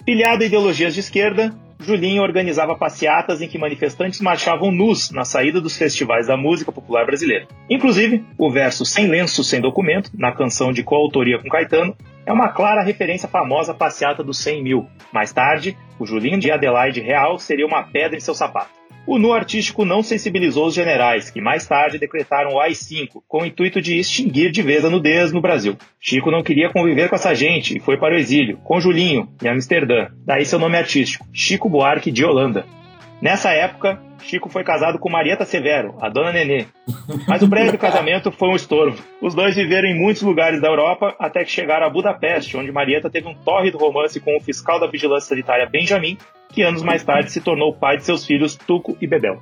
[0.06, 5.60] Filiado a ideologias de esquerda, Julinho organizava passeatas em que manifestantes marchavam nus na saída
[5.60, 7.48] dos festivais da música popular brasileira.
[7.70, 12.50] Inclusive, o verso Sem Lenço, Sem Documento, na canção de coautoria com Caetano, é uma
[12.50, 14.88] clara referência à famosa passeata dos 100 mil.
[15.12, 18.85] Mais tarde, o Julinho de Adelaide Real seria uma pedra em seu sapato.
[19.08, 23.46] O nu artístico não sensibilizou os generais, que mais tarde decretaram o AI-5, com o
[23.46, 25.78] intuito de extinguir de vez a nudez no Brasil.
[26.00, 29.48] Chico não queria conviver com essa gente e foi para o exílio, com Julinho, em
[29.48, 30.08] Amsterdã.
[30.26, 32.66] Daí seu nome artístico, Chico Buarque de Holanda.
[33.26, 36.68] Nessa época, Chico foi casado com Marieta Severo, a dona Nenê.
[37.28, 39.04] Mas o breve casamento foi um estorvo.
[39.20, 43.10] Os dois viveram em muitos lugares da Europa até que chegaram a Budapeste, onde Marieta
[43.10, 46.20] teve um tórrido romance com o fiscal da vigilância sanitária Benjamin,
[46.54, 49.42] que anos mais tarde se tornou pai de seus filhos Tuco e Bebel.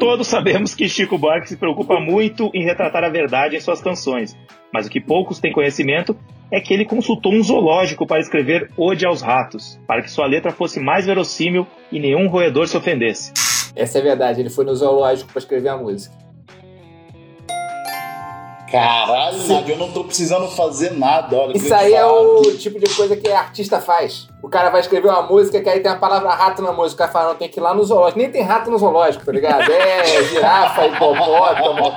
[0.00, 4.36] Todos sabemos que Chico Buarque se preocupa muito em retratar a verdade em suas canções,
[4.72, 6.16] mas o que poucos têm conhecimento
[6.50, 10.52] é que ele consultou um zoológico para escrever Ode aos Ratos, para que sua letra
[10.52, 13.32] fosse mais verossímil e nenhum roedor se ofendesse.
[13.74, 16.23] Essa é verdade, ele foi no zoológico pra escrever a música.
[18.70, 21.56] Caralho, Nádia, eu não tô precisando fazer nada, olha.
[21.56, 24.28] Isso aí é o tipo de coisa que artista faz.
[24.42, 26.94] O cara vai escrever uma música que aí tem a palavra rato na música.
[26.94, 28.18] O cara fala, não, tem que ir lá no zoológico.
[28.18, 29.70] Nem tem rato no zoológico, tá ligado?
[29.70, 31.92] É girafa, hipopótamo.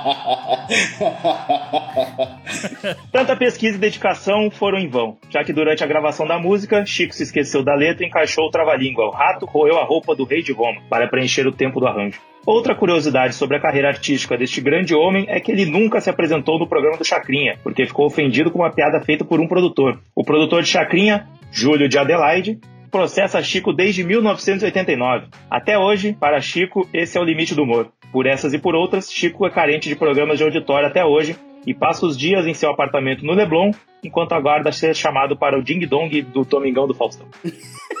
[3.12, 7.14] Tanta pesquisa e dedicação foram em vão, já que durante a gravação da música, Chico
[7.14, 9.06] se esqueceu da letra e encaixou o trava-língua.
[9.06, 12.20] O rato roeu a roupa do rei de Roma para preencher o tempo do arranjo.
[12.48, 16.58] Outra curiosidade sobre a carreira artística deste grande homem é que ele nunca se apresentou
[16.58, 20.00] no programa do Chacrinha, porque ficou ofendido com uma piada feita por um produtor.
[20.16, 22.58] O produtor de Chacrinha, Júlio de Adelaide,
[22.90, 25.26] processa Chico desde 1989.
[25.50, 27.92] Até hoje, para Chico, esse é o limite do humor.
[28.10, 31.74] Por essas e por outras, Chico é carente de programas de auditório até hoje e
[31.74, 35.86] passa os dias em seu apartamento no Leblon, enquanto aguarda ser chamado para o Ding
[35.86, 37.28] Dong do Domingão do Faustão.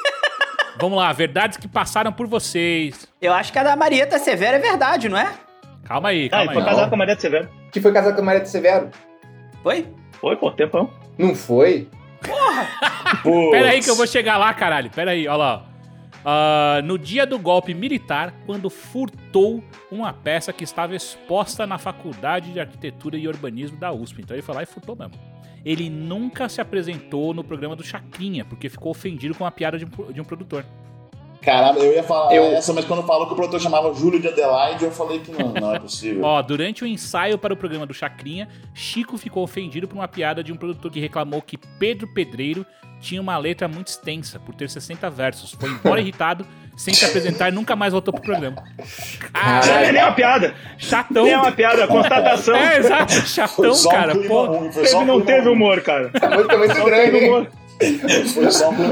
[0.80, 3.08] Vamos lá, verdades que passaram por vocês.
[3.20, 5.32] Eu acho que a da Marieta Severa é verdade, não é?
[5.84, 6.68] Calma aí, Ah, calma ele foi aí.
[6.68, 7.48] casado com a Maria de Severo.
[7.72, 8.90] Que foi casado com a Marieta Severo?
[9.62, 9.86] Foi?
[10.12, 10.90] Foi, pô, tempão.
[11.16, 11.88] Não foi?
[13.22, 13.50] Putz.
[13.50, 14.90] Pera aí que eu vou chegar lá, caralho.
[14.90, 15.64] Pera aí, olha lá.
[15.64, 15.68] ó.
[16.24, 22.52] Ah, no dia do golpe militar, quando furtou uma peça que estava exposta na Faculdade
[22.52, 24.20] de Arquitetura e Urbanismo da USP.
[24.22, 25.14] Então ele foi lá e furtou mesmo.
[25.64, 29.84] Ele nunca se apresentou no programa do Chacrinha, porque ficou ofendido com a piada de
[29.84, 30.64] um, de um produtor.
[31.40, 34.28] Caramba, eu ia falar Eu- essa, mas quando falou que o produtor chamava Júlio de
[34.28, 36.22] Adelaide, eu falei que não, não é possível.
[36.24, 40.42] Ó, durante o ensaio para o programa do Chacrinha, Chico ficou ofendido por uma piada
[40.42, 42.66] de um produtor que reclamou que Pedro Pedreiro
[43.00, 45.52] tinha uma letra muito extensa, por ter 60 versos.
[45.52, 46.44] Foi embora irritado,
[46.76, 48.56] sem se apresentar e nunca mais voltou pro programa.
[48.76, 50.54] Não Caralho, é nem uma piada.
[50.76, 51.24] chatão.
[51.24, 52.56] Nem é uma piada, é constatação.
[52.56, 54.12] É, exato, chatão, um cara.
[54.12, 56.10] clima Pô, ruim, um não teve humor, cara.
[56.14, 56.18] É
[56.84, 57.28] grande, teve hein?
[57.30, 57.48] humor.
[58.34, 58.88] Foi só ruim.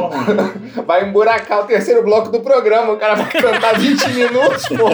[0.86, 2.92] Vai emburacar o terceiro bloco do programa.
[2.92, 4.86] O cara vai cantar 20 minutos, pô.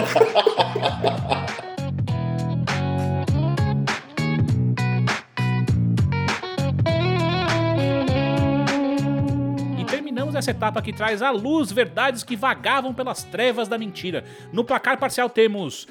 [9.79, 14.23] E terminamos essa etapa que traz à luz verdades que vagavam pelas trevas da mentira.
[14.51, 15.87] No placar parcial temos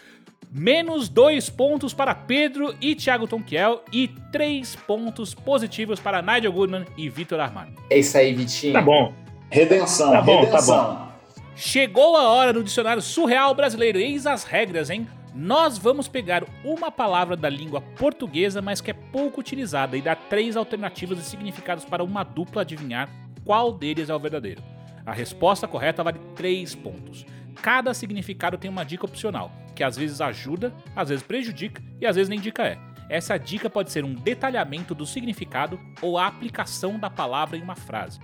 [0.53, 6.85] menos dois pontos para Pedro e Thiago Tonquiel e três pontos positivos para Nigel Goodman
[6.97, 7.73] e Vitor Armando.
[7.89, 8.75] É isso aí, Vitinho.
[8.75, 9.15] Tá bom.
[9.51, 11.13] Redenção, Tá bom, tá redenção.
[11.57, 13.99] Chegou a hora do dicionário surreal brasileiro.
[13.99, 15.07] Eis as regras, hein?
[15.35, 20.17] Nós vamos pegar uma palavra da língua portuguesa, mas que é pouco utilizada, e dar
[20.17, 23.09] três alternativas e significados para uma dupla adivinhar
[23.45, 24.63] qual deles é o verdadeiro.
[25.07, 27.25] A resposta correta vale três pontos.
[27.63, 32.17] Cada significado tem uma dica opcional, que às vezes ajuda, às vezes prejudica e às
[32.17, 32.79] vezes nem dica é.
[33.09, 37.77] Essa dica pode ser um detalhamento do significado ou a aplicação da palavra em uma
[37.77, 38.21] frase.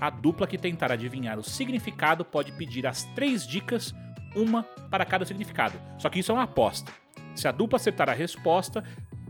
[0.00, 3.94] A dupla que tentar adivinhar o significado pode pedir as três dicas,
[4.34, 5.78] uma para cada significado.
[5.98, 6.90] Só que isso é uma aposta.
[7.34, 8.82] Se a dupla acertar a resposta,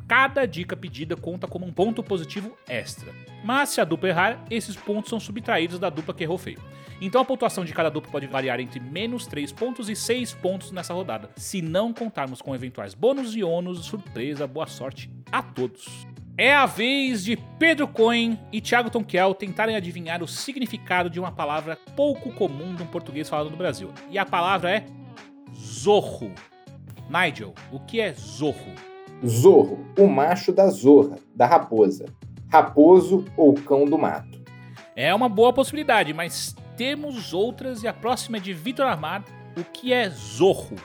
[0.06, 3.12] cada dica pedida conta como um ponto positivo extra.
[3.44, 6.60] Mas se a dupla errar, esses pontos são subtraídos da dupla que errou feio.
[7.00, 10.70] Então a pontuação de cada dupla pode variar entre menos 3 pontos e 6 pontos
[10.70, 16.06] nessa rodada, se não contarmos com eventuais bônus e ônus, surpresa, boa sorte a todos.
[16.38, 21.32] É a vez de Pedro Cohen e Thiago Tonquiel tentarem adivinhar o significado de uma
[21.32, 23.92] palavra pouco comum de um português falado no Brasil.
[24.08, 24.86] E a palavra é
[25.54, 26.32] zorro.
[27.10, 28.91] Nigel, o que é zorro?
[29.26, 32.06] Zorro, o macho da zorra, da raposa.
[32.50, 34.42] Raposo ou cão do mato.
[34.94, 39.24] É uma boa possibilidade, mas temos outras e a próxima é de Vitor Armar.
[39.56, 40.76] O que é zorro?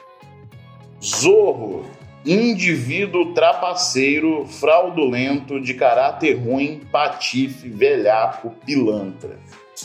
[1.03, 1.85] Zorro,
[2.25, 9.37] indivíduo trapaceiro, fraudulento, de caráter ruim, patife, velhaco, pilantra.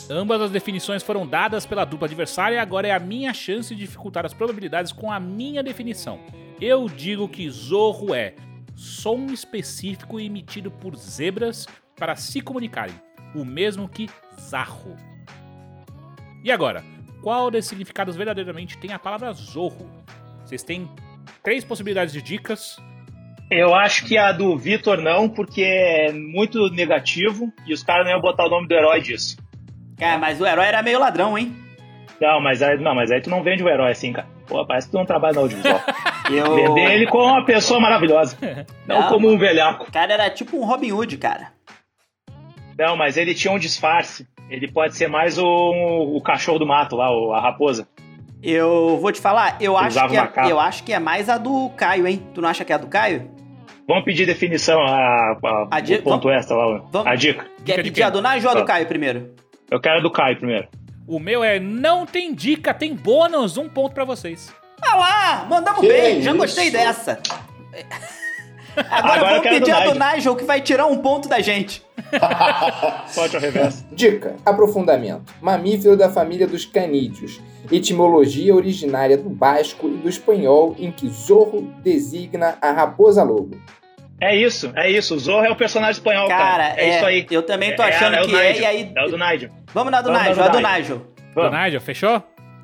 [0.09, 3.81] Ambas as definições foram dadas pela dupla adversária e agora é a minha chance de
[3.81, 6.19] dificultar as probabilidades com a minha definição.
[6.65, 8.35] Eu digo que zorro é
[8.73, 12.95] som específico emitido por zebras para se comunicarem,
[13.35, 14.95] o mesmo que zarro.
[16.41, 16.81] E agora,
[17.21, 19.91] qual desses significados verdadeiramente tem a palavra zorro?
[20.45, 20.89] Vocês têm
[21.43, 22.77] três possibilidades de dicas.
[23.51, 28.13] Eu acho que a do Vitor não, porque é muito negativo e os caras não
[28.13, 29.35] iam botar o nome do herói disso.
[29.97, 31.53] Cara, mas o herói era meio ladrão, hein?
[32.21, 34.31] Não, mas aí, não, mas aí tu não vende o herói assim, cara.
[34.47, 35.81] Pô, parece que tu não trabalha na audiovisual.
[36.31, 36.55] Eu...
[36.55, 38.37] Vender ele como uma pessoa maravilhosa.
[38.87, 39.09] Não Não.
[39.09, 39.85] como um velhaco.
[39.87, 41.51] O cara era tipo um Robin Hood, cara.
[42.77, 44.27] Não, mas ele tinha um disfarce.
[44.49, 47.07] Ele pode ser mais o, o cachorro do mato lá,
[47.37, 47.87] a raposa.
[48.41, 51.69] Eu vou te falar, eu acho, que é, eu acho que é mais a do
[51.77, 52.21] Caio, hein?
[52.33, 53.31] Tu não acha que é a do Caio?
[53.87, 56.83] Vamos pedir definição, a, a, A di- ponto extra lá.
[56.91, 57.45] vamos- A dica.
[57.65, 58.65] Quer de pedir a do Nigel ou a do.
[58.65, 59.33] Caio primeiro?
[59.71, 60.67] Eu quero a do Caio primeiro.
[61.07, 64.53] O meu é não tem dica, tem bônus, um ponto pra vocês.
[64.85, 67.19] Ah lá, mandamos Que bem, já gostei dessa.
[68.75, 70.35] Agora, Agora vamos pedir do a do Nigel.
[70.35, 71.83] Que vai tirar um ponto da gente.
[73.13, 73.85] Pode ao reverso.
[73.91, 75.31] Dica: aprofundamento.
[75.41, 77.39] Mamífero da família dos canídeos.
[77.71, 83.61] Etimologia originária do basco e do espanhol, em que zorro designa a raposa lobo.
[84.19, 85.15] É isso, é isso.
[85.15, 86.69] O Zorro é o personagem espanhol, cara.
[86.69, 87.27] Cara, É, isso aí.
[87.29, 88.91] eu também tô É, achando é o que é, e aí...
[88.95, 89.49] É o do Nigel.
[89.73, 91.01] Vamos na do Vamos na Nigel, do a do Nigel.
[91.35, 91.49] Nigel.
[91.51, 91.51] Do.
[91.51, 92.23] Nigel, fechou?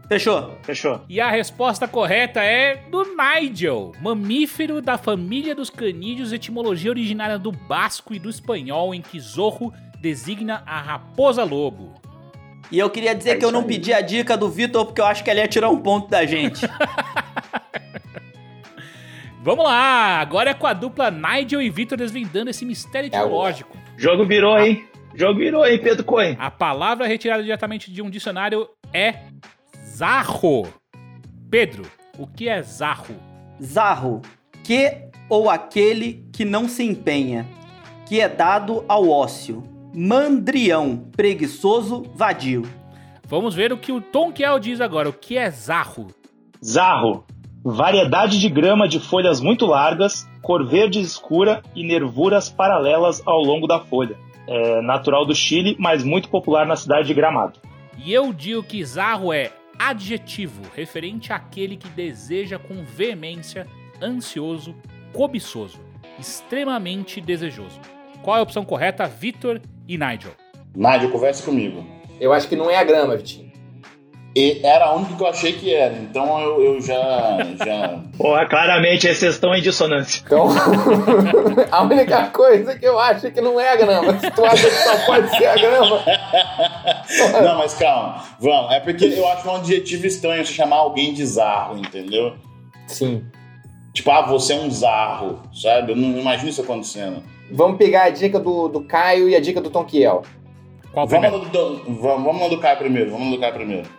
[0.10, 0.58] Fechou.
[0.64, 1.02] Fechou.
[1.08, 7.52] E a resposta correta é do Nigel, mamífero da família dos canídeos, etimologia originária do
[7.52, 11.94] basco e do espanhol, em que zorro designa a raposa lobo.
[12.72, 13.68] E eu queria dizer É que eu não aí.
[13.68, 16.26] pedi a dica do Vitor, porque eu acho que ele ia tirar um ponto da
[16.26, 16.66] gente.
[19.42, 23.78] Vamos lá, agora é com a dupla Nigel e Victor desvendando esse mistério etimológico.
[23.96, 24.86] Jogo virou, hein?
[25.16, 26.36] Jogo virou, hein, Pedro Cohen?
[26.40, 29.16] A palavra retirada diretamente de um dicionário é
[30.00, 30.66] zarro.
[31.52, 31.84] Pedro,
[32.18, 33.16] o que é zarro?
[33.62, 34.22] Zarro,
[34.64, 37.46] que ou aquele que não se empenha,
[38.08, 39.62] que é dado ao ócio.
[39.94, 42.64] Mandrião, preguiçoso, vadio.
[43.28, 45.10] Vamos ver o que o Tom Kiel diz agora.
[45.10, 46.08] O que é zarro?
[46.64, 47.26] Zarro.
[47.62, 53.68] Variedade de grama de folhas muito largas, cor verde escura e nervuras paralelas ao longo
[53.68, 54.16] da folha.
[54.48, 57.60] É natural do Chile, mas muito popular na cidade de Gramado.
[57.98, 63.66] E eu digo que zarro é adjetivo referente àquele que deseja com veemência,
[64.02, 64.76] ansioso,
[65.14, 65.80] cobiçoso,
[66.20, 67.80] extremamente desejoso.
[68.22, 70.34] Qual é a opção correta, Vitor e Nigel?
[70.76, 71.86] Nádia, converse comigo.
[72.20, 73.49] Eu acho que não é a grama, Vitinho.
[74.36, 78.00] E era a única que eu achei que era, então eu, eu já, já.
[78.16, 80.22] Porra, claramente vocês estão em dissonância.
[80.24, 80.48] Então,
[81.72, 84.20] a única coisa que eu acho é que não é a grama.
[84.20, 86.04] Se tu acha que só pode ser a grama.
[87.42, 88.72] Não, mas calma, vamos.
[88.72, 92.36] É porque eu acho um adjetivo estranho você chamar alguém de zarro, entendeu?
[92.88, 93.24] Sim.
[93.94, 95.92] Tipo, ah, você é um zarro, sabe?
[95.92, 97.24] Eu não imagino isso acontecendo.
[97.52, 100.22] Vamos pegar a dica do, do Caio e a dica do Tonquiel.
[100.92, 101.38] Qual o Vamos primeiro?
[101.46, 103.90] no, do, vamos, vamos no do Caio primeiro, vamos no do Caio primeiro.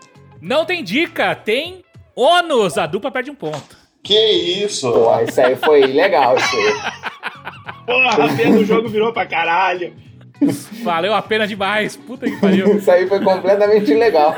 [0.40, 1.84] Não tem dica, tem
[2.16, 2.78] ônus.
[2.78, 3.76] A dupla perde um ponto.
[4.02, 4.18] Que
[4.64, 4.90] isso?
[4.90, 6.74] Pô, isso aí foi legal, isso aí.
[7.86, 9.92] Porra, a pena do jogo virou pra caralho.
[10.82, 11.96] Valeu a pena demais.
[11.96, 12.76] Puta que pariu.
[12.78, 14.34] Isso aí foi completamente legal.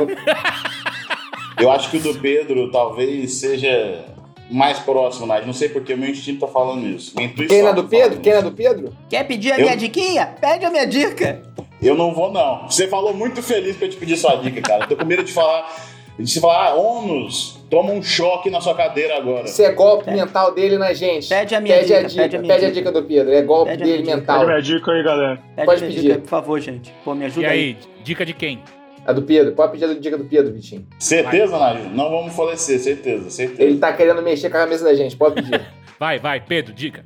[1.60, 4.04] Eu acho que o do Pedro talvez seja
[4.50, 5.46] mais próximo, Nádia.
[5.46, 7.14] Não sei porque o meu instinto tá falando isso.
[7.14, 8.18] Quem na tá do Pedro?
[8.20, 8.42] Quem isso.
[8.42, 8.96] do Pedro?
[9.08, 10.34] Quer pedir a Eu- minha diquinha?
[10.40, 11.40] Pede a minha dica.
[11.80, 12.68] Eu não vou, não.
[12.68, 14.84] Você falou muito feliz pra eu te pedir sua dica, cara.
[14.84, 15.68] Eu tô com medo de falar.
[16.18, 19.44] De você falar, ah, ônus, toma um choque na sua cadeira agora.
[19.44, 21.28] Isso é golpe mental dele na gente.
[21.28, 22.80] Pede a minha pede dica, A dica pede a minha pede a dica.
[22.90, 23.32] dica do Pedro.
[23.32, 24.16] É golpe Pede a dele dica.
[24.16, 24.44] mental.
[24.46, 25.40] minha dica aí, galera.
[25.56, 26.00] Pede Pode a pedir.
[26.02, 26.94] dica, por favor, gente.
[27.04, 27.58] Pô, me E ajuda aí.
[27.58, 28.62] aí, dica de quem?
[29.06, 29.52] A do Pedro.
[29.52, 30.86] Pode pedir a dica do Pedro, Vitinho.
[30.98, 31.84] Certeza, Nádia?
[31.88, 33.62] Não vamos falecer, certeza, certeza.
[33.62, 35.16] Ele tá querendo mexer com a cabeça da gente.
[35.16, 35.60] Pode pedir.
[35.98, 37.04] Vai, vai, Pedro, dica.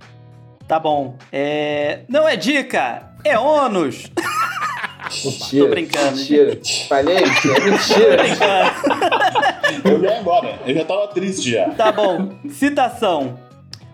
[0.66, 1.16] Tá bom.
[1.30, 2.00] É...
[2.08, 4.10] Não é dica, é ônus.
[5.24, 5.64] Mentira.
[5.64, 6.60] Tô brincando, Mentira.
[6.88, 8.22] Falei, mentira.
[9.84, 10.58] Eu ia embora.
[10.66, 11.70] Eu já tava triste já.
[11.70, 12.30] Tá bom.
[12.50, 13.38] Citação.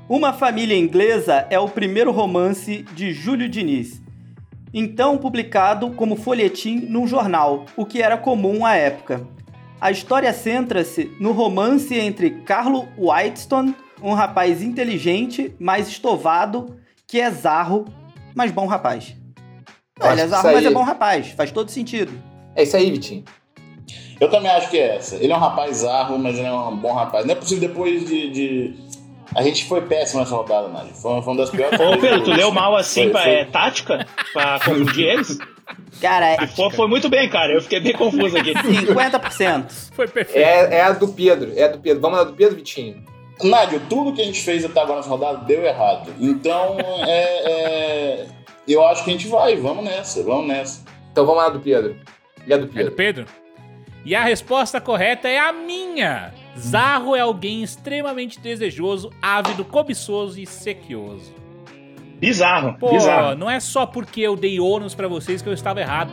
[0.08, 4.02] Uma Família Inglesa é o primeiro romance de Júlio Diniz.
[4.74, 9.26] Então publicado como folhetim num jornal, o que era comum à época.
[9.80, 17.30] A história centra-se no romance entre Carlo Whitestone, um rapaz inteligente, mais estovado, que é
[17.30, 17.84] zarro,
[18.34, 19.14] mas bom rapaz.
[20.06, 21.28] É que zarro, mas é bom rapaz.
[21.28, 22.12] Faz todo sentido.
[22.54, 23.24] É isso aí, Vitinho.
[24.20, 25.16] Eu também acho que é essa.
[25.16, 27.24] Ele é um rapaz zarro, mas ele é um bom rapaz.
[27.24, 28.30] Não é possível depois de.
[28.30, 28.74] de-
[29.34, 30.92] A gente foi péssimo nessa rodada, Nádia.
[30.94, 33.44] Foi, foi uma das piores Ô, Pedro, tu leu mal assim Foi- pra foi- é,
[33.46, 34.06] tática?
[34.32, 35.38] Pra confundir eles?
[36.00, 37.52] Cara, é Pô, foi muito bem, cara.
[37.52, 38.52] Eu fiquei bem confuso aqui.
[38.52, 39.90] 50%.
[39.94, 40.44] Foi perfeito.
[40.44, 41.52] É, é a do Pedro.
[41.56, 42.00] É a do Pedro.
[42.02, 43.02] Vamos na do Pedro, Vitinho.
[43.42, 46.10] Nádia, tudo que a gente fez até agora nessa rodada deu errado.
[46.20, 48.26] Então, é, é,
[48.66, 49.56] eu acho que a gente vai.
[49.56, 50.84] Vamos nessa, vamos nessa.
[51.10, 51.96] Então vamos lá do Pedro.
[52.46, 52.92] E a do É do Pedro?
[52.92, 53.26] Pedro?
[54.04, 56.32] E a resposta correta é a minha.
[56.58, 61.32] Zarro é alguém extremamente desejoso, ávido, cobiçoso e sequioso.
[62.18, 63.34] Bizarro, Pô, bizarro.
[63.36, 66.12] não é só porque eu dei ônus pra vocês que eu estava errado.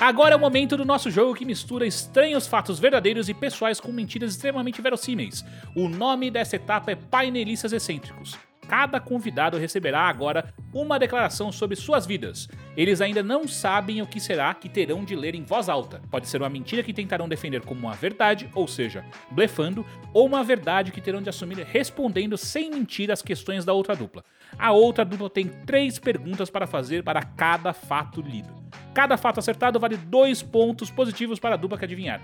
[0.00, 3.90] Agora é o momento do nosso jogo que mistura estranhos fatos verdadeiros e pessoais com
[3.90, 5.44] mentiras extremamente verossímeis.
[5.74, 8.38] O nome dessa etapa é Painelistas Excêntricos.
[8.68, 12.48] Cada convidado receberá agora uma declaração sobre suas vidas.
[12.76, 16.02] Eles ainda não sabem o que será que terão de ler em voz alta.
[16.10, 20.44] Pode ser uma mentira que tentarão defender como uma verdade, ou seja, blefando, ou uma
[20.44, 24.22] verdade que terão de assumir respondendo sem mentir as questões da outra dupla.
[24.58, 28.54] A outra dupla tem três perguntas para fazer para cada fato lido.
[28.92, 32.20] Cada fato acertado vale dois pontos positivos para a dupla que adivinhar.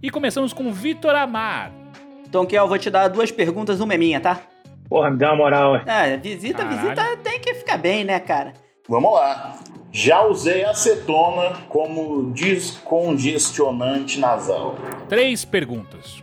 [0.00, 1.72] E começamos com Vitor Amar.
[2.24, 4.40] Então, Kel, eu vou te dar duas perguntas, uma é minha, tá?
[4.90, 5.84] Porra, me dá uma moral, ué.
[5.86, 6.80] É, visita, Caralho.
[6.80, 8.54] visita tem que ficar bem, né, cara?
[8.88, 9.56] Vamos lá.
[9.92, 14.74] Já usei acetona como descongestionante nasal.
[15.08, 16.20] Três perguntas.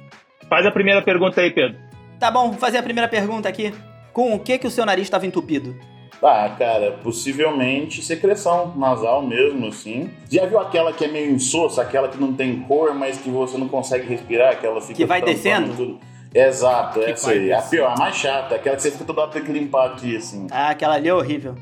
[0.50, 1.78] Faz a primeira pergunta aí, Pedro.
[2.20, 3.74] Tá bom, vou fazer a primeira pergunta aqui.
[4.12, 5.74] Com o que que o seu nariz estava entupido?
[6.22, 10.10] Ah, cara, possivelmente secreção nasal mesmo, assim.
[10.30, 13.58] Já viu aquela que é meio insossa, aquela que não tem cor, mas que você
[13.58, 15.74] não consegue respirar, aquela fica Que vai descendo?
[15.76, 16.00] Tudo.
[16.34, 17.52] Exato, Que essa aí.
[17.52, 20.16] A pior, a mais chata, aquela que você fica toda hora tem que limpar aqui,
[20.18, 20.48] assim.
[20.52, 21.56] Ah, aquela ali é horrível.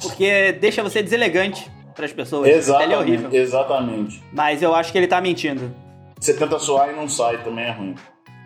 [0.00, 2.46] Porque deixa você deselegante pras pessoas.
[2.46, 3.30] Ela é Exatamente, horrível.
[3.32, 4.22] exatamente.
[4.32, 5.74] Mas eu acho que ele tá mentindo.
[6.18, 7.94] Você tenta suar e não sai, também é ruim.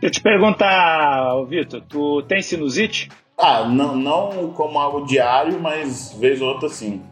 [0.00, 3.08] Deixa eu te perguntar, Vitor, tu tem sinusite?
[3.38, 7.02] Ah, não, não como algo diário, mas vez ou outra sim.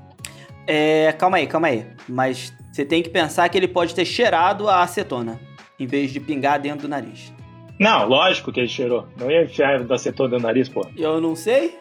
[0.66, 1.86] É, calma aí, calma aí.
[2.08, 5.38] Mas você tem que pensar que ele pode ter cheirado a acetona,
[5.78, 7.32] em vez de pingar dentro do nariz.
[7.78, 9.06] Não, lógico que ele cheirou.
[9.18, 10.86] Não ia enfiar da acetona no nariz, pô.
[10.96, 11.76] Eu não sei.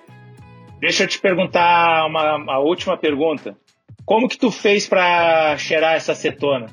[0.80, 3.56] Deixa eu te perguntar uma, a última pergunta.
[4.06, 6.68] Como que tu fez pra cheirar essa acetona?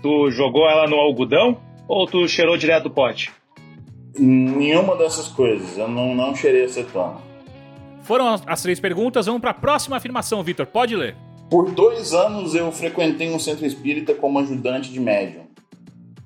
[0.00, 3.30] Tu jogou ela no algodão ou tu cheirou direto do pote?
[4.18, 5.76] Nenhuma dessas coisas.
[5.76, 7.18] Eu não, não cheirei acetona.
[8.02, 10.66] Foram as- as três perguntas, vamos para a próxima afirmação, Vitor.
[10.66, 11.16] Pode ler.
[11.50, 15.46] por dois anos eu frequentei um centro espírita como ajudante de médium.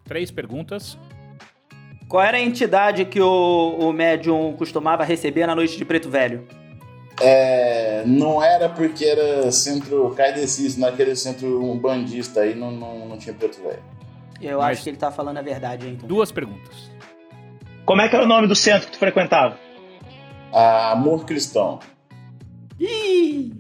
[0.05, 0.97] Três perguntas.
[2.09, 6.47] Qual era a entidade que o, o médium costumava receber na noite de Preto Velho?
[7.21, 13.35] É, não era porque era centro kardecista, naquele centro umbandista aí não, não, não tinha
[13.35, 13.83] preto velho.
[14.39, 15.95] Eu Mas- acho que ele tá falando a verdade, hein?
[15.97, 16.07] Então.
[16.07, 16.91] Duas perguntas.
[17.87, 19.57] Como é que era o nome do centro que tu frequentava?
[20.53, 21.79] Amor cristão.
[22.79, 23.53] Ih,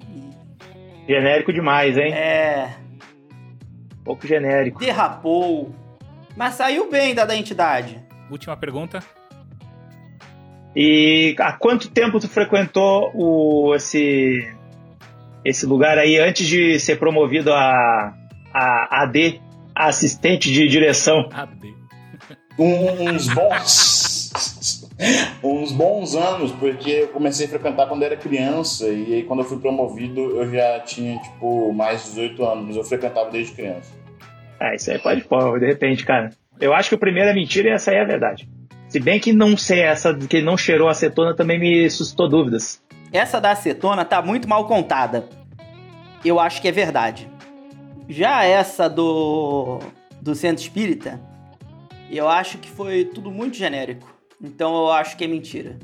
[1.09, 2.13] Genérico demais, hein?
[2.13, 2.75] é.
[4.05, 4.79] Pouco genérico.
[4.81, 5.75] Derrapou.
[6.37, 8.05] Mas saiu bem da, da entidade.
[8.31, 9.03] Última pergunta.
[10.75, 14.47] E há quanto tempo tu frequentou o, esse,
[15.45, 18.15] esse lugar aí antes de ser promovido a,
[18.53, 19.41] a AD,
[19.75, 21.29] assistente de direção?
[21.33, 21.75] AD.
[22.59, 24.33] Um- uns bons.
[25.43, 29.45] uns bons anos, porque eu comecei a frequentar quando era criança, e aí quando eu
[29.47, 33.95] fui promovido eu já tinha, tipo, mais de 18 anos, mas eu frequentava desde criança.
[34.61, 36.31] Ah, isso aí pode pôr, de repente, cara.
[36.61, 38.49] Eu acho que o primeiro é mentira e essa aí é a verdade.
[38.89, 42.83] Se bem que não sei, essa de que não cheirou acetona também me suscitou dúvidas.
[43.13, 45.29] Essa da acetona tá muito mal contada.
[46.25, 47.29] Eu acho que é verdade.
[48.09, 49.81] Já essa do
[50.21, 51.21] do centro espírita,
[52.11, 54.15] eu acho que foi tudo muito genérico.
[54.43, 55.77] Então eu acho que é mentira.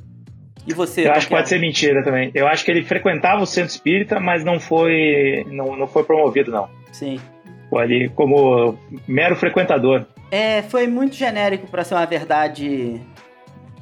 [0.67, 1.07] E você?
[1.07, 2.31] Eu acho que pode ser mentira também.
[2.35, 6.53] Eu acho que ele frequentava o centro espírita, mas não foi, não, não foi promovido,
[6.53, 6.69] não.
[6.93, 7.21] Sim.
[7.69, 10.07] Foi ali como mero frequentador.
[10.33, 12.99] É, foi muito genérico pra ser uma verdade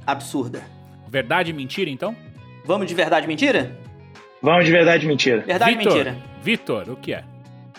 [0.04, 0.62] absurda.
[1.08, 2.14] Verdade e mentira, então?
[2.64, 3.78] Vamos de verdade e mentira?
[4.42, 5.42] Vamos de verdade e mentira.
[5.46, 6.16] Verdade e Vitor, mentira.
[6.42, 7.22] Vitor, o que é?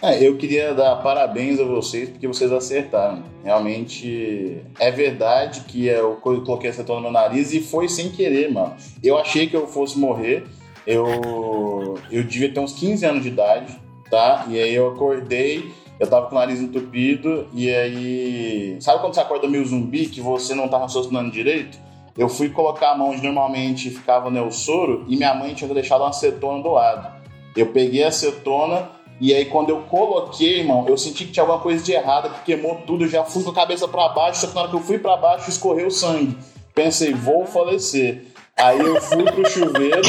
[0.01, 3.23] É, eu queria dar parabéns a vocês porque vocês acertaram.
[3.43, 8.49] Realmente é verdade que eu co- coloquei acetona no meu nariz e foi sem querer,
[8.51, 8.73] mano.
[9.03, 10.45] Eu achei que eu fosse morrer.
[10.87, 13.77] Eu, eu devia ter uns 15 anos de idade,
[14.09, 14.45] tá?
[14.49, 18.75] E aí eu acordei, eu tava com o nariz entupido e aí.
[18.81, 21.77] Sabe quando você acorda meio zumbi que você não tá raciocinando direito?
[22.17, 25.71] Eu fui colocar a mão onde normalmente ficava né, o soro e minha mãe tinha
[25.71, 27.07] deixado uma acetona do lado.
[27.55, 28.89] Eu peguei a acetona
[29.19, 32.45] e aí quando eu coloquei, irmão, eu senti que tinha alguma coisa de errada, que
[32.45, 34.75] queimou tudo, eu já fui com a cabeça pra baixo, só que na hora que
[34.75, 36.35] eu fui pra baixo escorreu sangue.
[36.73, 38.25] Pensei, vou falecer.
[38.57, 40.01] Aí eu fui pro chuveiro,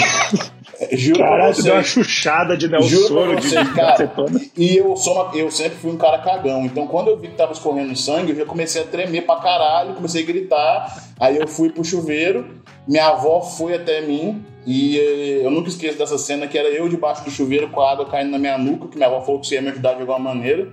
[0.93, 1.93] juro pra Caralho, tu deu uma vocês.
[2.07, 4.13] chuchada de Juro Nelsoro pra de, você, de cara.
[4.57, 6.65] E eu, sou uma- eu sempre fui um cara cagão.
[6.65, 9.95] Então, quando eu vi que tava escorrendo sangue, eu já comecei a tremer pra caralho,
[9.95, 11.03] comecei a gritar.
[11.21, 12.47] Aí eu fui pro chuveiro,
[12.89, 14.45] minha avó foi até mim.
[14.65, 17.91] E eh, eu nunca esqueço dessa cena que era eu debaixo do chuveiro com a
[17.93, 20.01] água caindo na minha nuca, que minha avó falou que você ia me ajudar de
[20.03, 20.69] alguma maneira.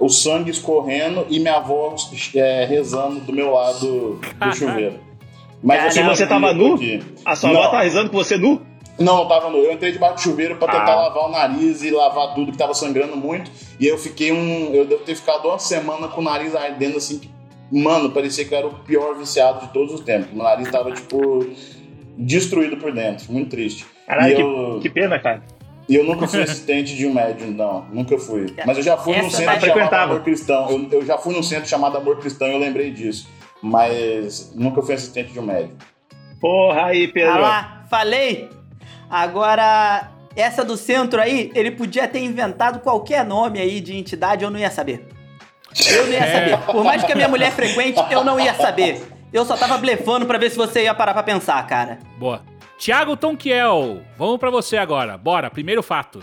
[0.00, 1.94] O sangue escorrendo e minha avó
[2.34, 5.00] eh, rezando do meu lado do chuveiro.
[5.62, 6.74] Mas E você tava nu?
[6.74, 7.02] Aqui.
[7.24, 7.60] A sua Não.
[7.62, 8.60] avó tá rezando com você nu?
[8.98, 9.58] Não, eu tava no.
[9.58, 11.02] Eu entrei debaixo do chuveiro pra tentar Ah.
[11.08, 13.50] lavar o nariz e lavar tudo que tava sangrando muito.
[13.78, 14.72] E aí eu fiquei um.
[14.74, 17.18] Eu devo ter ficado uma semana com o nariz ardendo assim.
[17.18, 17.30] que,
[17.70, 20.32] Mano, parecia que eu era o pior viciado de todos os tempos.
[20.32, 21.46] Meu nariz tava, tipo,
[22.16, 23.30] destruído por dentro.
[23.32, 23.84] Muito triste.
[24.06, 25.42] Caralho, que, eu, que pena, cara.
[25.88, 27.84] e eu nunca fui assistente de um médium, não.
[27.92, 28.46] Nunca fui.
[28.64, 29.94] Mas eu já fui num Essa centro vai- chamado.
[29.94, 30.70] Amor Cristão.
[30.70, 33.28] Eu, eu já fui num centro chamado Amor Cristão e eu lembrei disso.
[33.60, 35.76] Mas nunca fui assistente de um médium.
[36.40, 37.40] Porra aí, Ah Pedro.
[37.40, 38.48] lá, falei!
[39.10, 44.50] Agora, essa do centro aí, ele podia ter inventado qualquer nome aí de entidade, eu
[44.50, 45.08] não ia saber.
[45.90, 46.32] Eu não ia É.
[46.50, 46.66] saber.
[46.72, 49.02] Por mais que a minha mulher frequente, eu não ia saber.
[49.32, 51.98] Eu só tava blefando pra ver se você ia parar pra pensar, cara.
[52.18, 52.42] Boa.
[52.78, 55.16] Tiago Tonquiel, vamos pra você agora.
[55.16, 56.20] Bora, primeiro fato.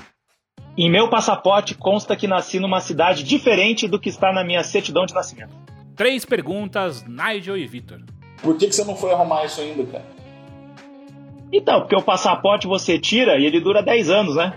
[0.77, 5.05] Em meu passaporte consta que nasci numa cidade diferente do que está na minha certidão
[5.05, 5.53] de nascimento.
[5.95, 7.99] Três perguntas, Nigel e Vitor.
[8.41, 10.03] Por que, que você não foi arrumar isso ainda, cara?
[11.53, 14.53] Então, porque o passaporte você tira e ele dura 10 anos, né?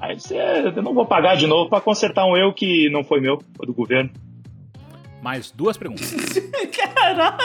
[0.00, 0.36] Aí você,
[0.74, 3.66] eu não vou pagar de novo pra consertar um eu que não foi meu, foi
[3.66, 4.10] do governo.
[5.22, 6.10] Mais duas perguntas.
[6.94, 7.38] Caralho!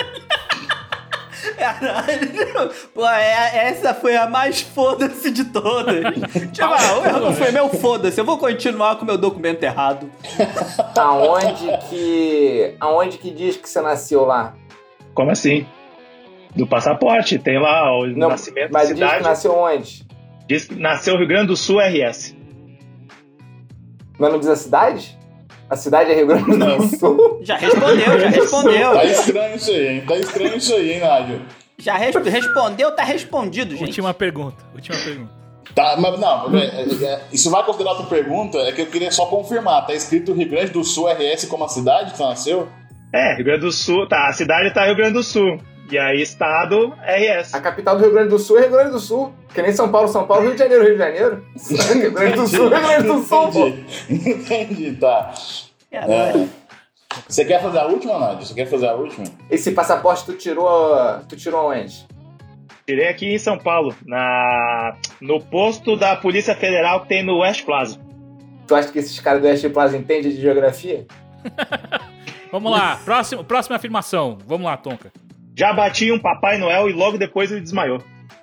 [1.58, 2.72] Caralho!
[2.94, 6.04] Pô, é- essa foi a mais foda-se de todas.
[6.52, 8.20] Tipo, ah, o erro não foi meu, foda-se.
[8.20, 10.10] Eu vou continuar com meu documento errado.
[10.98, 12.76] Aonde que.
[12.80, 14.56] Aonde que diz que você nasceu lá?
[15.14, 15.66] Como assim?
[16.56, 19.24] Do passaporte, tem lá o Não, nascimento mas da diz que cidade.
[19.24, 20.06] nasceu onde?
[20.48, 22.36] Diz que nasceu Rio Grande do Sul RS.
[24.18, 25.18] Mas não diz a cidade?
[25.70, 27.40] A cidade é Rio Grande do Sul?
[27.44, 28.94] Já respondeu, já respondeu.
[28.94, 30.04] Tá estranho isso aí, hein?
[30.08, 31.42] Tá estranho isso aí, hein, Nádio?
[31.78, 33.88] Já res- respondeu, tá respondido, gente.
[33.88, 35.34] Última pergunta, última pergunta.
[35.74, 36.66] Tá, mas não, é,
[37.06, 38.58] é, isso vai considerar outra pergunta?
[38.60, 39.86] É que eu queria só confirmar.
[39.86, 42.70] Tá escrito Rio Grande do Sul RS como a cidade que nasceu?
[43.14, 45.60] É, Rio Grande do Sul, tá, a cidade tá Rio Grande do Sul.
[45.92, 47.54] E aí, estado, RS.
[47.54, 49.34] A capital do Rio Grande do Sul é Rio Grande do Sul.
[49.54, 51.46] Que nem São Paulo, São Paulo, Rio de Janeiro, Rio de Janeiro.
[51.94, 53.68] Rio Grande do Sul, Rio Grande do Sul, pô.
[53.68, 54.32] Entendi.
[54.32, 55.34] Entendi, tá.
[55.92, 56.48] Cara, É.
[57.30, 58.46] Você quer fazer a última, Nádia?
[58.46, 59.26] Você quer fazer a última?
[59.50, 60.96] Esse passaporte tu tirou.
[61.30, 62.06] Tu tirou onde?
[62.86, 67.64] Tirei aqui em São Paulo, na, no posto da Polícia Federal que tem no West
[67.64, 68.00] Plaza.
[68.68, 71.06] Tu acha que esses caras do West Plaza entendem de geografia?
[72.52, 74.38] Vamos lá, próximo, próxima afirmação.
[74.46, 75.12] Vamos lá, Tonka.
[75.56, 78.00] Já bati um Papai Noel e logo depois ele desmaiou.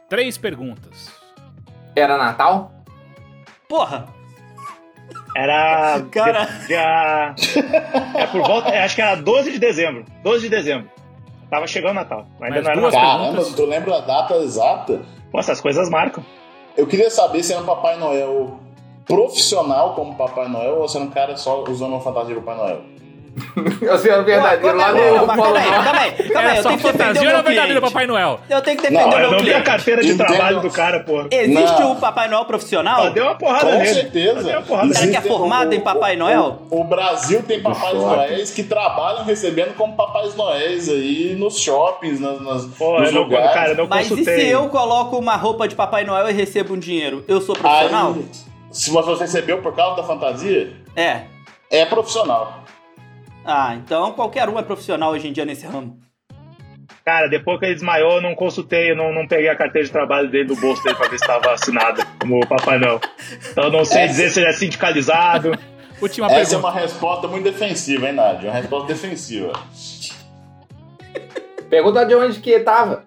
[0.08, 1.12] Três perguntas.
[1.94, 2.72] Era Natal?
[3.68, 4.06] Porra,
[5.36, 6.00] Era.
[6.10, 6.48] Cara.
[8.14, 8.68] É por volta.
[8.70, 10.04] é, Acho que era 12 de dezembro.
[10.22, 10.90] 12 de dezembro.
[11.50, 12.26] Tava chegando o Natal.
[12.40, 13.10] Ainda Mas não era duas Natal.
[13.10, 13.54] Caramba, perguntas.
[13.56, 15.02] tu lembra a data exata?
[15.30, 16.24] Pô, essas coisas marcam.
[16.76, 18.58] Eu queria saber se era um Papai Noel
[19.04, 22.56] profissional como Papai Noel ou se era um cara só usando uma fantasia do Papai
[22.56, 22.82] Noel.
[23.80, 24.76] Eu sei, era verdadeiro.
[24.76, 25.84] Lá Não, no Polo calma aí, Norte.
[25.84, 27.80] calma aí, calma aí, Era eu só tenho que defender o meu verdadeiro cliente.
[27.80, 28.40] Papai Noel?
[28.50, 29.62] Eu tenho que Não, defender Eu o não meu vi a cliente.
[29.64, 30.26] carteira de Entendo.
[30.26, 31.26] trabalho do cara, pô.
[31.30, 31.92] Existe Não.
[31.92, 33.10] o Papai Noel profissional?
[33.10, 33.94] Deu uma porrada Com nele.
[33.94, 34.42] certeza.
[34.42, 35.18] Deu uma porrada O cara nele.
[35.18, 36.62] que é formado em Papai Noel?
[36.70, 37.94] O, o Brasil tem Papais.
[37.94, 43.14] Noéis que trabalham recebendo como Papais Noéis aí nos shoppings, nas, nas, Pô, nos eu
[43.14, 43.52] não, lugares.
[43.54, 46.74] cara, eu não Mas e se eu coloco uma roupa de Papai Noel e recebo
[46.74, 47.24] um dinheiro?
[47.26, 48.12] Eu sou profissional?
[48.14, 48.24] Aí,
[48.70, 51.22] se você recebeu por causa da fantasia, É.
[51.70, 52.61] é profissional.
[53.44, 55.98] Ah, então qualquer um é profissional hoje em dia nesse ramo.
[57.04, 59.92] Cara, depois que ele desmaiou, eu não consultei, eu não, não peguei a carteira de
[59.92, 63.00] trabalho dele do bolso dele pra ver se estava assinada como o Papai Noel.
[63.50, 64.06] Então eu não sei É.
[64.06, 65.50] dizer se ele é sindicalizado.
[66.00, 66.58] Última Essa é pergunta.
[66.58, 68.50] uma resposta muito defensiva, hein, Nádia?
[68.50, 69.52] Uma resposta defensiva.
[71.70, 73.04] Pergunta de onde que tava.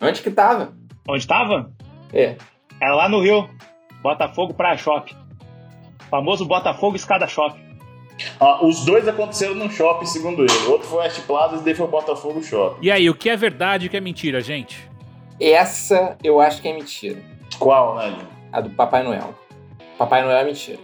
[0.00, 0.72] Onde que tava?
[1.08, 1.70] Onde tava?
[2.12, 2.36] É.
[2.80, 3.48] Era lá no Rio.
[4.02, 5.14] Botafogo Praia Shopping.
[6.10, 7.62] Famoso Botafogo Escada Shopping.
[8.40, 10.66] Ah, os dois aconteceram num shopping, segundo ele.
[10.68, 12.78] Outro foi o West Plaza e daí foi o Botafogo Shopping.
[12.84, 14.88] E aí, o que é verdade e o que é mentira, gente?
[15.40, 17.18] Essa eu acho que é mentira.
[17.58, 18.26] Qual, Nádia?
[18.52, 19.34] A do Papai Noel.
[19.98, 20.78] Papai Noel é mentira.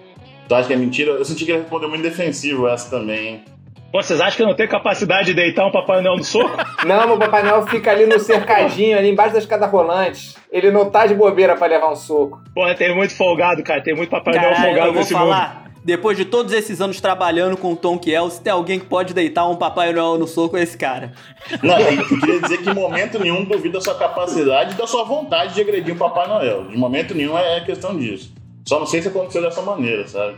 [0.48, 1.12] Tu acha que é mentira?
[1.12, 3.44] Eu senti que ele respondeu muito defensivo essa também, hein?
[3.90, 6.50] Pô, vocês acham que eu não tenho capacidade de deitar um Papai Noel no soco?
[6.86, 10.34] Não, meu Papai Noel fica ali no cercadinho, ali embaixo da escada rolante.
[10.52, 12.38] Ele não tá de bobeira pra levar um soco.
[12.54, 13.82] Pô, tem muito folgado, cara.
[13.82, 15.67] Tem muito Papai Noel Caralho, folgado eu vou nesse mundo.
[15.88, 19.14] Depois de todos esses anos trabalhando com o Tom Kiel, se tem alguém que pode
[19.14, 21.14] deitar um Papai Noel no soco, é esse cara.
[21.62, 25.02] Não, eu queria dizer que em momento nenhum duvido da sua capacidade e da sua
[25.04, 26.68] vontade de agredir o Papai Noel.
[26.68, 28.30] De momento nenhum é questão disso.
[28.66, 30.36] Só não sei se aconteceu dessa maneira, sabe?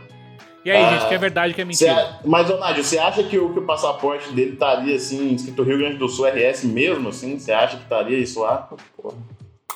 [0.63, 1.91] E aí, Ah, gente, que é verdade que é mentira?
[2.01, 5.63] a- mas, ô Nádio, você acha que o, que o passaporte dele estaria assim, escrito
[5.63, 7.37] Rio Grande do Sul RS mesmo, assim?
[7.37, 8.69] Você acha que estaria isso lá?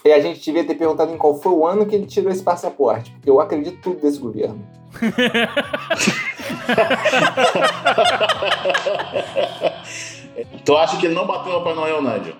[0.06, 2.43] E a gente devia ter perguntado em qual foi o ano que ele tirou esse
[2.43, 3.12] passaporte.
[3.12, 4.64] Porque eu acredito tudo desse governo.
[10.66, 12.36] Tu acha que ele não bateu no Papai Noel, Nádio?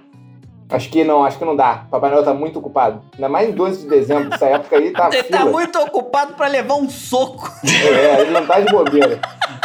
[0.70, 1.86] Acho que não, acho que não dá.
[1.90, 3.02] Papai Noel tá muito ocupado.
[3.14, 5.52] Ainda mais em 12 de dezembro, essa época aí tá Ele tá fila.
[5.52, 7.52] muito ocupado pra levar um soco.
[7.64, 9.20] É, ele não tá de bobeira.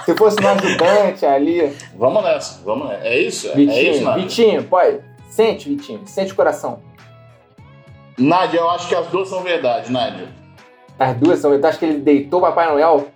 [0.05, 1.74] Se fosse um ajudante ali.
[1.96, 3.07] Vamos nessa, vamos nessa.
[3.07, 3.48] É isso?
[3.48, 4.22] É, é Vitinho, isso, Nádio?
[4.22, 5.01] Vitinho, pode.
[5.30, 6.03] Sente, Vitinho.
[6.07, 6.80] Sente o coração.
[8.20, 10.28] Nádia, eu acho que as duas são verdade, Nádia.
[10.98, 11.52] As duas são.
[11.54, 13.08] Eu acho que ele deitou o Papai Noel.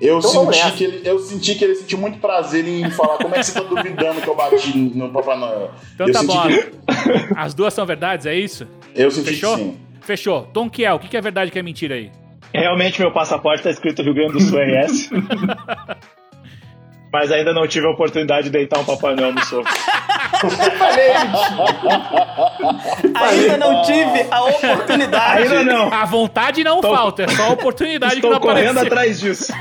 [0.00, 3.34] Eu, Então senti que ele, eu senti que ele sentiu muito prazer em falar como
[3.34, 5.70] é que você tá duvidando que eu bati no Papai Noel.
[5.94, 6.48] Então eu tá senti bom.
[6.48, 8.66] que- As duas são verdades, é isso?
[8.94, 9.56] Eu senti Fechou?
[9.56, 9.78] que sim.
[10.02, 10.42] Fechou.
[10.52, 12.10] Tom Kiel, o que é verdade e o que é mentira aí?
[12.52, 15.10] Realmente meu passaporte tá escrito Rio Grande do Sul RS.
[17.12, 19.68] Mas ainda não tive a oportunidade de deitar um Papai Noel no soco.
[20.50, 21.12] Falei,
[23.14, 25.42] Ainda não tive a oportunidade.
[25.42, 25.92] Ainda não.
[25.92, 28.86] A vontade não Tô- falta, é só a oportunidade que Estou não correndo apareceu.
[28.86, 29.52] atrás disso.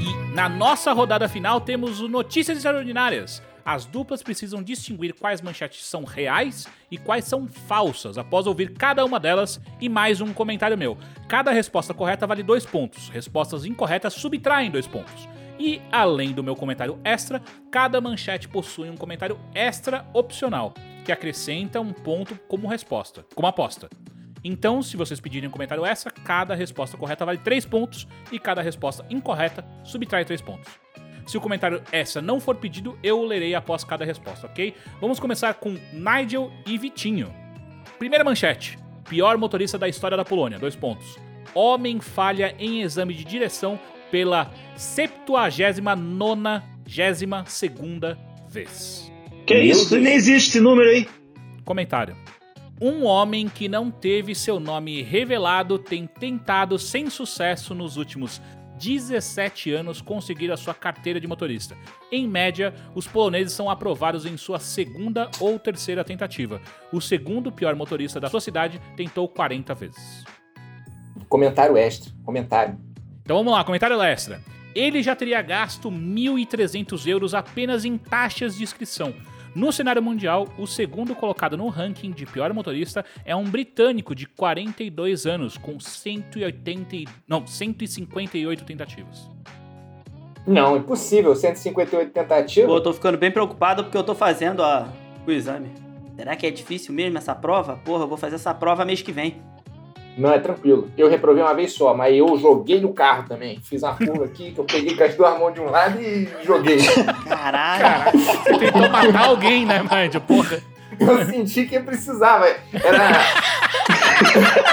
[0.00, 3.42] E na nossa rodada final temos o Notícias Extraordinárias.
[3.68, 9.04] As duplas precisam distinguir quais manchetes são reais e quais são falsas, após ouvir cada
[9.04, 10.96] uma delas e mais um comentário meu.
[11.28, 15.28] Cada resposta correta vale dois pontos, respostas incorretas subtraem dois pontos.
[15.58, 20.72] E, além do meu comentário extra, cada manchete possui um comentário extra opcional,
[21.04, 23.90] que acrescenta um ponto como resposta, como aposta.
[24.42, 28.62] Então, se vocês pedirem um comentário extra, cada resposta correta vale 3 pontos e cada
[28.62, 30.87] resposta incorreta subtrai 3 pontos.
[31.28, 34.74] Se o comentário extra não for pedido, eu o lerei após cada resposta, ok?
[34.98, 37.30] Vamos começar com Nigel e Vitinho.
[37.98, 38.78] Primeira manchete.
[39.06, 40.58] Pior motorista da história da Polônia.
[40.58, 41.18] Dois pontos.
[41.54, 43.78] Homem falha em exame de direção
[44.10, 46.62] pela 79
[47.44, 48.18] segunda
[48.48, 49.12] vez.
[49.46, 49.90] Que Meu isso?
[49.90, 50.02] Deus.
[50.02, 51.06] Nem existe esse número aí.
[51.62, 52.16] Comentário.
[52.80, 58.40] Um homem que não teve seu nome revelado tem tentado sem sucesso nos últimos
[58.78, 61.76] 17 anos conseguir a sua carteira de motorista.
[62.10, 66.60] Em média, os poloneses são aprovados em sua segunda ou terceira tentativa.
[66.92, 70.24] O segundo pior motorista da sua cidade tentou 40 vezes.
[71.28, 72.12] Comentário extra.
[72.24, 72.78] Comentário.
[73.22, 74.40] Então vamos lá, comentário extra.
[74.74, 79.12] Ele já teria gasto 1.300 euros apenas em taxas de inscrição.
[79.58, 84.24] No cenário mundial, o segundo colocado no ranking de pior motorista é um britânico de
[84.24, 89.28] 42 anos, com 180, e- não, 158 tentativas.
[90.46, 91.34] Não, impossível.
[91.34, 92.82] 158 Pô, eu tentativas.
[92.84, 94.86] tô ficando bem preocupado porque eu tô fazendo ó,
[95.26, 95.70] o exame.
[96.14, 97.80] Será que é difícil mesmo essa prova?
[97.84, 99.42] Porra, eu vou fazer essa prova mês que vem.
[100.18, 100.90] Não, é tranquilo.
[100.98, 103.60] Eu reprovei uma vez só, mas eu joguei no carro também.
[103.62, 106.28] Fiz uma curva aqui que eu peguei com as duas mãos de um lado e
[106.44, 106.78] joguei.
[107.28, 107.82] Caralho.
[107.82, 110.20] Caraca, você tentou matar alguém, né, Mandio?
[110.20, 110.60] Porra.
[110.98, 112.48] Eu senti que precisava.
[112.72, 113.10] Era.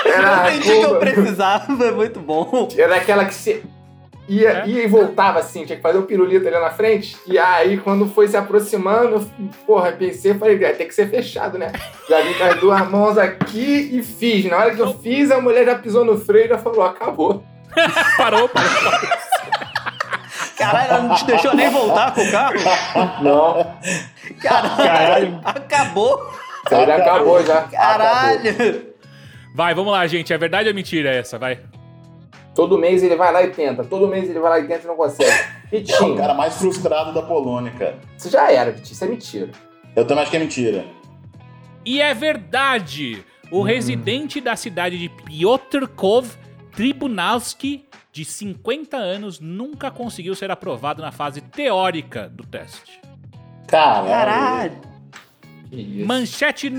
[0.06, 2.68] Era eu entendi que eu precisava, é muito bom.
[2.76, 3.64] Era aquela que se
[4.28, 4.68] ia, É?
[4.68, 7.16] ia e voltava assim, tinha que fazer o pirulito ali na frente.
[7.28, 11.58] E aí, quando foi se aproximando, eu, porra, pensei, falei, "É, tem que ser fechado,
[11.58, 11.72] né?
[12.10, 14.46] Já vim com as duas mãos aqui e fiz.
[14.46, 17.44] Na hora que eu fiz, a mulher já pisou no freio e já falou, acabou.
[18.18, 18.70] Parou, parou.
[20.58, 22.56] Caralho, ela não te deixou nem voltar com o carro?
[23.22, 23.76] Não.
[24.42, 24.78] Caralho.
[24.78, 25.42] Caralho.
[25.44, 26.34] Acabou.
[26.66, 27.54] Isso aí já acabou já.
[27.60, 27.78] Acabou.
[27.78, 28.86] Caralho.
[29.54, 30.34] Vai, vamos lá, gente.
[30.34, 31.38] É verdade ou mentira essa?
[31.38, 31.60] Vai.
[32.56, 33.84] Todo mês ele vai lá e tenta.
[33.84, 35.30] Todo mês ele vai lá e tenta e não consegue.
[35.30, 38.00] É o Vitinho, cara mais frustrado da Polônia, cara.
[38.18, 38.94] isso já era, Vitinho.
[38.94, 39.50] Isso é mentira.
[39.94, 40.86] Eu também acho que é mentira.
[41.86, 43.24] E é verdade!
[43.52, 46.28] O residente da cidade de Piotrkov,
[46.72, 53.02] Tribunalski, de 50 anos, nunca conseguiu ser aprovado na fase teórica do teste.
[53.68, 54.08] Caralho.
[54.08, 54.82] Caralho.
[55.70, 56.08] Que isso.
[56.08, 56.72] Manchete,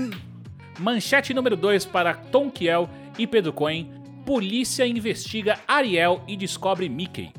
[0.79, 3.96] manchete número 2 para Tom Kiel e Pedro Cohen.
[4.27, 7.31] Polícia investiga Ariel e descobre Mickey.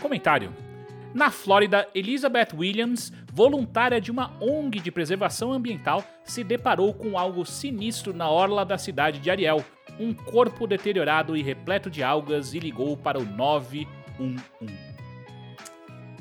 [0.00, 0.54] Comentário.
[1.12, 7.44] Na Flórida, Elizabeth Williams, voluntária de uma ONG de preservação ambiental, se deparou com algo
[7.44, 9.64] sinistro na orla da cidade de Ariel.
[9.98, 14.89] Um corpo deteriorado e repleto de algas e ligou para o 911.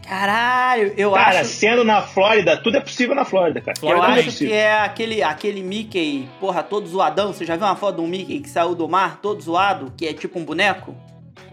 [0.10, 1.49] Caralho, eu Cara, acho.
[1.51, 3.78] sendo na Flórida, tudo é possível na Flórida, cara.
[3.78, 4.47] Eu Flórida Tudo é acho possível.
[4.53, 7.32] que é aquele, aquele Mickey, porra, todo zoadão.
[7.32, 10.07] Você já viu uma foto de um Mickey que saiu do mar, todo zoado, que
[10.07, 10.95] é tipo um boneco?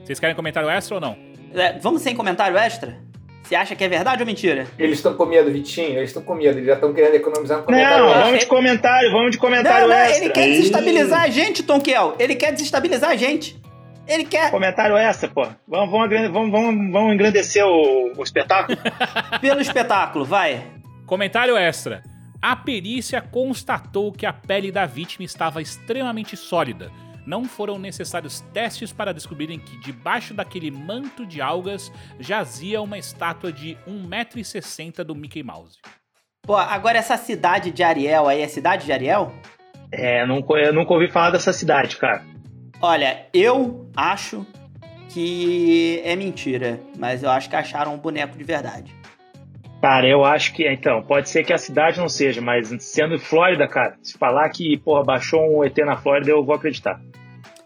[0.03, 1.17] Vocês querem comentário extra ou não?
[1.55, 2.97] É, vamos sem comentário extra?
[3.43, 4.67] Você acha que é verdade ou mentira?
[4.79, 5.99] Eles estão com medo, Vitinho.
[5.99, 6.59] Eles estão com medo.
[6.59, 7.99] Eles já estão querendo economizar no comentário.
[7.99, 8.25] Não, extra.
[8.25, 10.25] vamos de comentário, vamos de comentário não, não, extra.
[10.25, 10.57] ele quer Ih.
[10.57, 12.17] desestabilizar a gente, Tom Kiel.
[12.19, 13.57] Ele quer desestabilizar a gente.
[14.07, 15.47] Ele quer, Comentário extra, pô.
[15.67, 18.79] Vamos, vamos, vamos, vamos, vamos engrandecer o, o espetáculo.
[19.41, 20.63] pelo espetáculo, vai.
[21.07, 22.03] Comentário extra.
[22.41, 26.91] A perícia constatou que a pele da vítima estava extremamente sólida.
[27.27, 31.91] Não foram necessários testes para descobrirem que debaixo daquele manto de algas
[32.21, 35.79] jazia uma estátua de 1,60m do Mickey Mouse.
[36.43, 39.35] Pô, agora essa cidade de Ariel aí, é cidade de Ariel?
[39.91, 42.23] É, nunca, eu nunca ouvi falar dessa cidade, cara.
[42.81, 44.47] Olha, eu acho
[45.09, 48.95] que é mentira, mas eu acho que acharam um boneco de verdade.
[49.81, 53.69] Cara, eu acho que, então, pode ser que a cidade não seja, mas sendo Flórida,
[53.69, 57.01] cara, se falar que, porra, baixou um ET na Flórida, eu vou acreditar.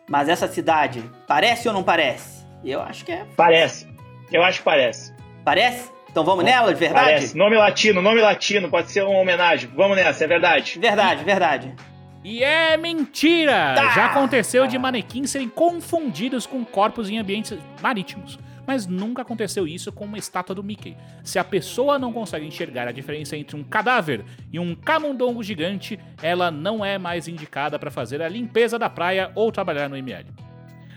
[0.08, 2.44] Mas essa cidade, parece ou não parece?
[2.64, 3.24] Eu acho que é.
[3.36, 3.88] Parece.
[4.30, 5.14] Eu acho que parece.
[5.44, 5.90] Parece?
[6.10, 7.04] Então vamos nela, de verdade?
[7.04, 7.36] Parece.
[7.36, 9.70] Nome latino, nome latino, pode ser uma homenagem.
[9.74, 10.78] Vamos nessa, é verdade.
[10.78, 11.74] Verdade, verdade.
[12.22, 13.74] E é mentira!
[13.74, 13.90] Tá.
[13.90, 18.38] Já aconteceu de manequins serem confundidos com corpos em ambientes marítimos.
[18.66, 20.96] Mas nunca aconteceu isso com uma estátua do Mickey.
[21.24, 25.98] Se a pessoa não consegue enxergar a diferença entre um cadáver e um camundongo gigante,
[26.22, 30.26] ela não é mais indicada para fazer a limpeza da praia ou trabalhar no ML.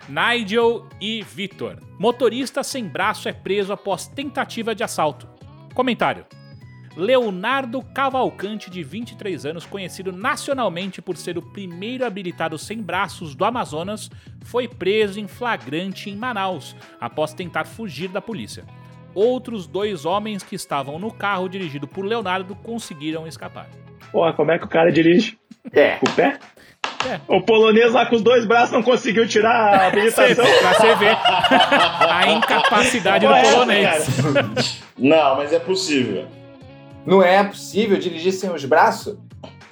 [0.10, 1.80] Nigel e Victor.
[1.98, 5.28] Motorista sem braço é preso após tentativa de assalto.
[5.74, 6.26] Comentário.
[6.96, 13.44] Leonardo Cavalcante, de 23 anos, conhecido nacionalmente por ser o primeiro habilitado sem braços do
[13.46, 14.10] Amazonas,
[14.44, 18.64] foi preso em flagrante em Manaus, após tentar fugir da polícia.
[19.16, 23.68] Outros dois homens que estavam no carro dirigido por Leonardo conseguiram escapar.
[24.12, 25.38] Porra, como é que o cara dirige?
[25.72, 25.98] É.
[25.98, 26.40] Com o pé?
[27.08, 27.20] É.
[27.28, 30.46] O polonês lá com os dois braços não conseguiu tirar a habilitação.
[30.46, 31.18] pra você ver
[32.10, 34.84] a incapacidade do Qual é essa, polonês.
[34.98, 36.28] Não, mas é possível.
[37.06, 39.18] Não é possível dirigir sem os braços?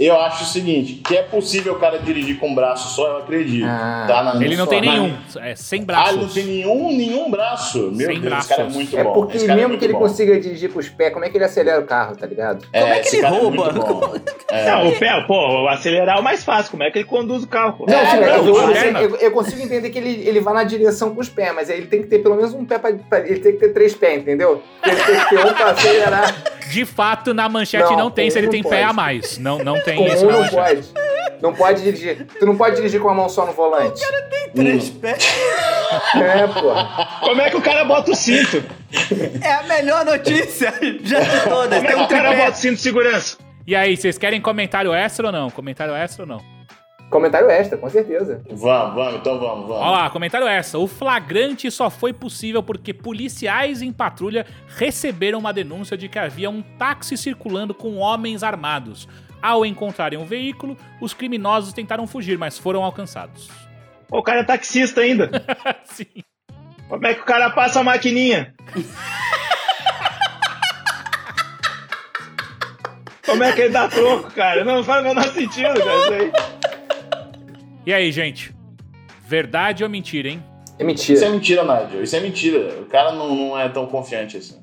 [0.03, 3.17] Eu acho o seguinte, que é possível o cara dirigir com um braço só, eu
[3.17, 3.67] acredito.
[3.67, 4.05] Ah.
[4.07, 5.13] tá na Ele não só- tem na- nenhum.
[5.39, 6.13] É sem Ah, braços.
[6.15, 7.91] ele não tem nenhum, nenhum braço.
[7.93, 8.73] Meu Sem Deus, esse cara é braços.
[8.73, 9.13] muito É bom.
[9.13, 9.99] porque esse cara é mesmo muito que ele bom.
[9.99, 12.65] consiga dirigir com os pés, como é que ele acelera o carro, tá ligado?
[12.73, 13.67] É, Como é que esse ele cara rouba?
[13.67, 14.13] É muito bom.
[14.49, 14.71] É.
[14.71, 16.71] Não, o pé, pô, acelerar é o mais fácil.
[16.71, 17.73] Como é que ele conduz o carro?
[17.77, 17.85] pô?
[17.87, 19.01] Não, É, sim, não, eu, eu- perna.
[19.01, 21.85] eu- eu consigo entender que ele, ele vai na direção com os pés, mas ele
[21.85, 24.19] tem que ter pelo menos um pé pra, pra- Ele tem que ter três pés,
[24.19, 24.63] entendeu?
[24.83, 26.35] Ele tem que ter um pra acelerar.
[26.71, 29.37] De fato, na manchete não, Não, tem se ele tem não pé a mais.
[29.37, 30.83] Não, não tem Com isso um não pode.
[31.41, 32.27] Não pode dirigir.
[32.39, 34.01] Tu não pode dirigir com a mão só no volante.
[34.53, 35.25] Três pés.
[36.15, 37.19] É, porra.
[37.21, 38.63] Como é que o cara bota o cinto?
[39.41, 40.73] É a melhor notícia
[41.03, 41.79] já de todas.
[41.79, 43.37] Como é Tem que um o cara bota o cinto de segurança?
[43.65, 45.49] E aí, vocês querem comentário extra ou não?
[45.49, 46.41] Comentário extra ou não?
[47.09, 48.41] Comentário extra, com certeza.
[48.49, 49.81] Vamos, vamos, então vamos, vamos.
[49.81, 50.79] Olha lá, comentário extra.
[50.79, 54.45] O flagrante só foi possível porque policiais em patrulha
[54.77, 59.09] receberam uma denúncia de que havia um táxi circulando com homens armados.
[59.41, 63.49] Ao encontrarem o veículo, os criminosos tentaram fugir, mas foram alcançados.
[64.07, 65.29] Pô, O cara é taxista ainda.
[65.85, 66.05] Sim.
[66.87, 68.53] Como é que o cara passa a maquininha?
[73.25, 74.63] Como é que ele dá troco, cara?
[74.65, 76.31] Não faz o menor sentido, cara, isso aí.
[77.85, 78.53] E aí, gente?
[79.25, 80.43] Verdade ou mentira, hein?
[80.77, 81.63] É Isso é mentira.
[81.63, 82.03] mentira, Nigel.
[82.03, 82.81] Isso é mentira.
[82.81, 84.60] O cara não, não é tão confiante assim.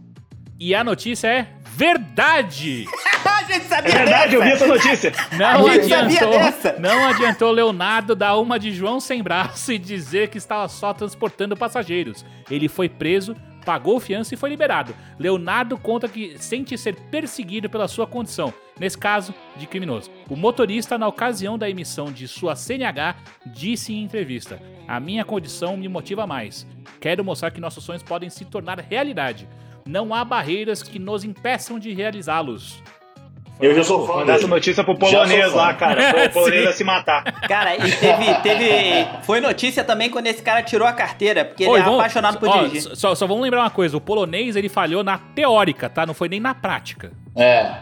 [0.58, 2.84] E a notícia é verdade!
[3.24, 4.64] a gente É sabia verdade, eu vi dessa.
[4.64, 5.12] essa notícia.
[5.38, 6.76] Não A gente sabia adiantou, dessa.
[6.78, 11.56] não adiantou Leonardo dar uma de João sem braço e dizer que estava só transportando
[11.56, 12.24] passageiros.
[12.50, 14.94] Ele foi preso, pagou fiança e foi liberado.
[15.18, 20.10] Leonardo conta que sente ser perseguido pela sua condição, nesse caso, de criminoso.
[20.28, 23.14] O motorista, na ocasião da emissão de sua CNH,
[23.46, 26.66] disse em entrevista: A minha condição me motiva mais.
[27.00, 29.48] Quero mostrar que nossos sonhos podem se tornar realidade.
[29.86, 32.82] Não há barreiras que nos impeçam de realizá-los.
[33.60, 34.50] Eu já sou fã Mandar essa dele.
[34.54, 36.00] notícia pro polonês lá, cara.
[36.26, 37.24] O polonês vai se matar.
[37.48, 39.08] Cara, e teve, teve.
[39.24, 42.38] Foi notícia também quando esse cara tirou a carteira, porque ele Oi, é vamos- apaixonado
[42.38, 42.94] por ó, dirigir.
[42.96, 46.06] Só, só vamos lembrar uma coisa: o polonês ele falhou na teórica, tá?
[46.06, 47.10] Não foi nem na prática.
[47.34, 47.74] É.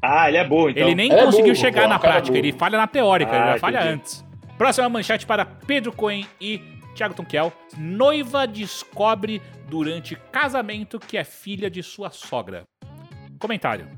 [0.00, 0.82] Ah, ele é burro, então.
[0.84, 2.36] ele nem é conseguiu burro, chegar pô, na é prática, burro.
[2.46, 3.92] ele falha na teórica, ele Ah, já falha entendi.
[3.94, 4.24] antes.
[4.56, 6.60] Próxima manchete para Pedro Cohen e
[6.94, 7.52] Thiago Tonkel.
[7.76, 12.64] Noiva descobre durante casamento que é filha de sua sogra.
[13.38, 13.88] Comentário.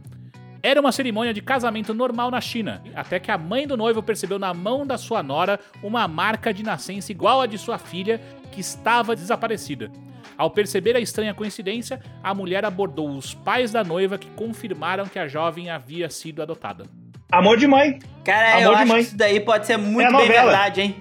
[0.62, 4.38] Era uma cerimônia de casamento normal na China, até que a mãe do noivo percebeu
[4.38, 8.20] na mão da sua nora uma marca de nascença igual à de sua filha,
[8.51, 9.90] que estava desaparecida.
[10.36, 15.18] Ao perceber a estranha coincidência, a mulher abordou os pais da noiva que confirmaram que
[15.20, 16.84] a jovem havia sido adotada.
[17.30, 17.99] Amor de mãe.
[18.24, 18.97] Cara, Amor eu de acho mãe.
[18.99, 20.42] que isso daí pode ser muito É bem novela.
[20.51, 20.97] verdade, hein?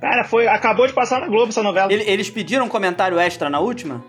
[0.00, 1.92] Cara, foi, acabou de passar na Globo essa novela.
[1.92, 4.04] Ele- Eles pediram um comentário extra na última?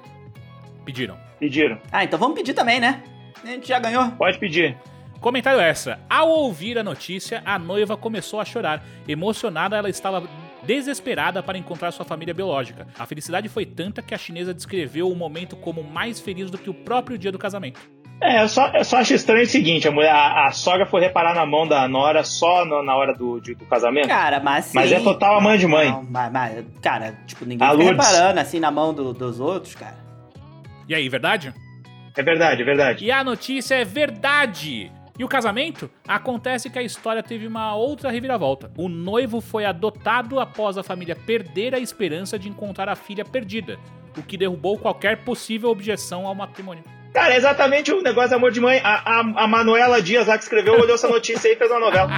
[0.86, 1.18] Pediram.
[1.40, 1.78] Pediram.
[1.92, 3.04] Ah, então vamos pedir também, né?
[3.44, 4.10] A gente já ganhou.
[4.12, 4.78] Pode pedir.
[5.20, 6.00] Comentário extra.
[6.10, 8.84] Ao ouvir a notícia, a noiva começou a chorar.
[9.08, 10.24] Emocionada, ela estava
[10.64, 12.88] desesperada para encontrar sua família biológica.
[13.00, 16.70] A felicidade foi tanta que a chinesa descreveu o momento como mais feliz do que
[16.70, 17.80] o próprio dia do casamento.
[18.20, 21.02] É, eu só, eu só acho estranho o seguinte: a, mulher, a, a sogra foi
[21.02, 24.08] reparar na mão da Nora só no- na hora do, de- do casamento.
[24.08, 24.72] Cara, mas sim.
[24.76, 25.92] Mas é total a mãe de mãe.
[25.92, 28.08] Não, mas, mas, cara, tipo, ninguém A fica Lourdes.
[28.08, 29.96] reparando assim na mão do- dos outros, cara.
[30.90, 31.54] E aí, verdade?
[32.16, 33.06] É verdade, é verdade.
[33.06, 34.92] E a notícia é verdade!
[35.20, 35.90] E o casamento?
[36.08, 38.72] Acontece que a história teve uma outra reviravolta.
[38.78, 43.78] O noivo foi adotado após a família perder a esperança de encontrar a filha perdida,
[44.18, 46.84] o que derrubou qualquer possível objeção ao matrimônio.
[47.14, 48.80] Cara, é exatamente o negócio de amor de mãe.
[48.84, 51.80] A, a, a Manuela Dias lá que escreveu olhou essa notícia aí e fez uma
[51.80, 52.10] novela.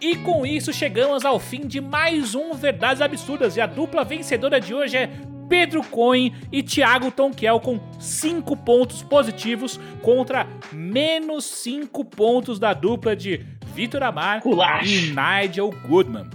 [0.00, 3.56] E com isso chegamos ao fim de mais um Verdades Absurdas.
[3.56, 5.10] E a dupla vencedora de hoje é
[5.48, 13.16] Pedro Cohen e Thiago Tonkel com 5 pontos positivos contra menos 5 pontos da dupla
[13.16, 14.42] de Vitor Amar
[14.84, 16.28] e Nigel Goodman.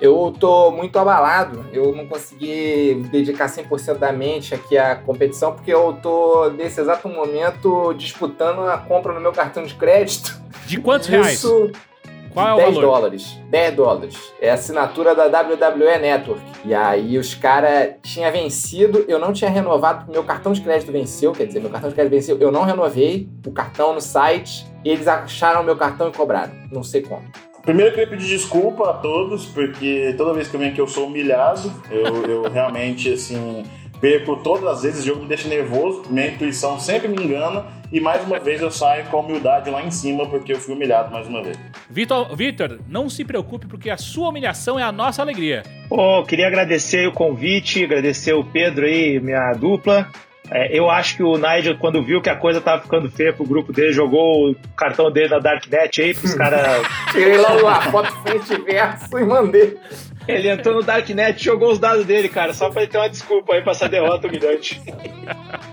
[0.00, 1.64] Eu tô muito abalado.
[1.72, 7.08] Eu não consegui dedicar 100% da mente aqui à competição, porque eu tô, nesse exato
[7.08, 10.38] momento, disputando a compra no meu cartão de crédito.
[10.66, 11.34] De quantos reais?
[11.34, 11.70] Isso,
[12.34, 12.90] Qual é o 10 valor?
[12.90, 13.38] dólares.
[13.48, 14.32] 10 dólares.
[14.40, 16.42] É a assinatura da WWE Network.
[16.64, 20.92] E aí os caras tinham vencido, eu não tinha renovado, porque meu cartão de crédito
[20.92, 21.32] venceu.
[21.32, 24.66] Quer dizer, meu cartão de crédito venceu, eu não renovei o cartão no site.
[24.84, 26.52] Eles acharam meu cartão e cobraram.
[26.70, 27.22] Não sei como.
[27.66, 30.86] Primeiro eu queria pedir desculpa a todos, porque toda vez que eu venho aqui eu
[30.86, 31.72] sou humilhado.
[31.90, 33.64] Eu, eu realmente, assim,
[34.00, 37.98] perco todas as vezes, o jogo me deixa nervoso, minha intuição sempre me engana, e
[37.98, 41.12] mais uma vez eu saio com a humildade lá em cima, porque eu fui humilhado
[41.12, 41.58] mais uma vez.
[41.90, 45.64] Vitor, Vitor, não se preocupe, porque a sua humilhação é a nossa alegria.
[45.88, 50.08] Pô, queria agradecer o convite, agradecer o Pedro aí, minha dupla.
[50.50, 53.44] É, eu acho que o Nigel, quando viu que a coisa tava ficando feia pro
[53.44, 56.86] grupo dele, jogou o cartão dele na Darknet aí pros caras.
[57.12, 59.76] Tirei logo a foto frente e verso e mandei.
[60.28, 63.08] Ele entrou no Darknet e jogou os dados dele, cara, só pra ele ter uma
[63.08, 64.80] desculpa aí pra essa derrota humilhante.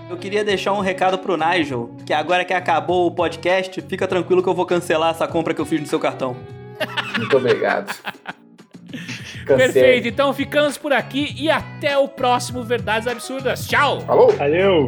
[0.08, 4.42] Eu queria deixar um recado pro Nigel, que agora que acabou o podcast, fica tranquilo
[4.42, 6.36] que eu vou cancelar essa compra que eu fiz no seu cartão.
[7.16, 7.94] Muito obrigado.
[9.46, 13.66] Perfeito, então ficamos por aqui e até o próximo Verdades Absurdas.
[13.66, 14.00] Tchau!
[14.02, 14.30] Falou?
[14.32, 14.86] Valeu!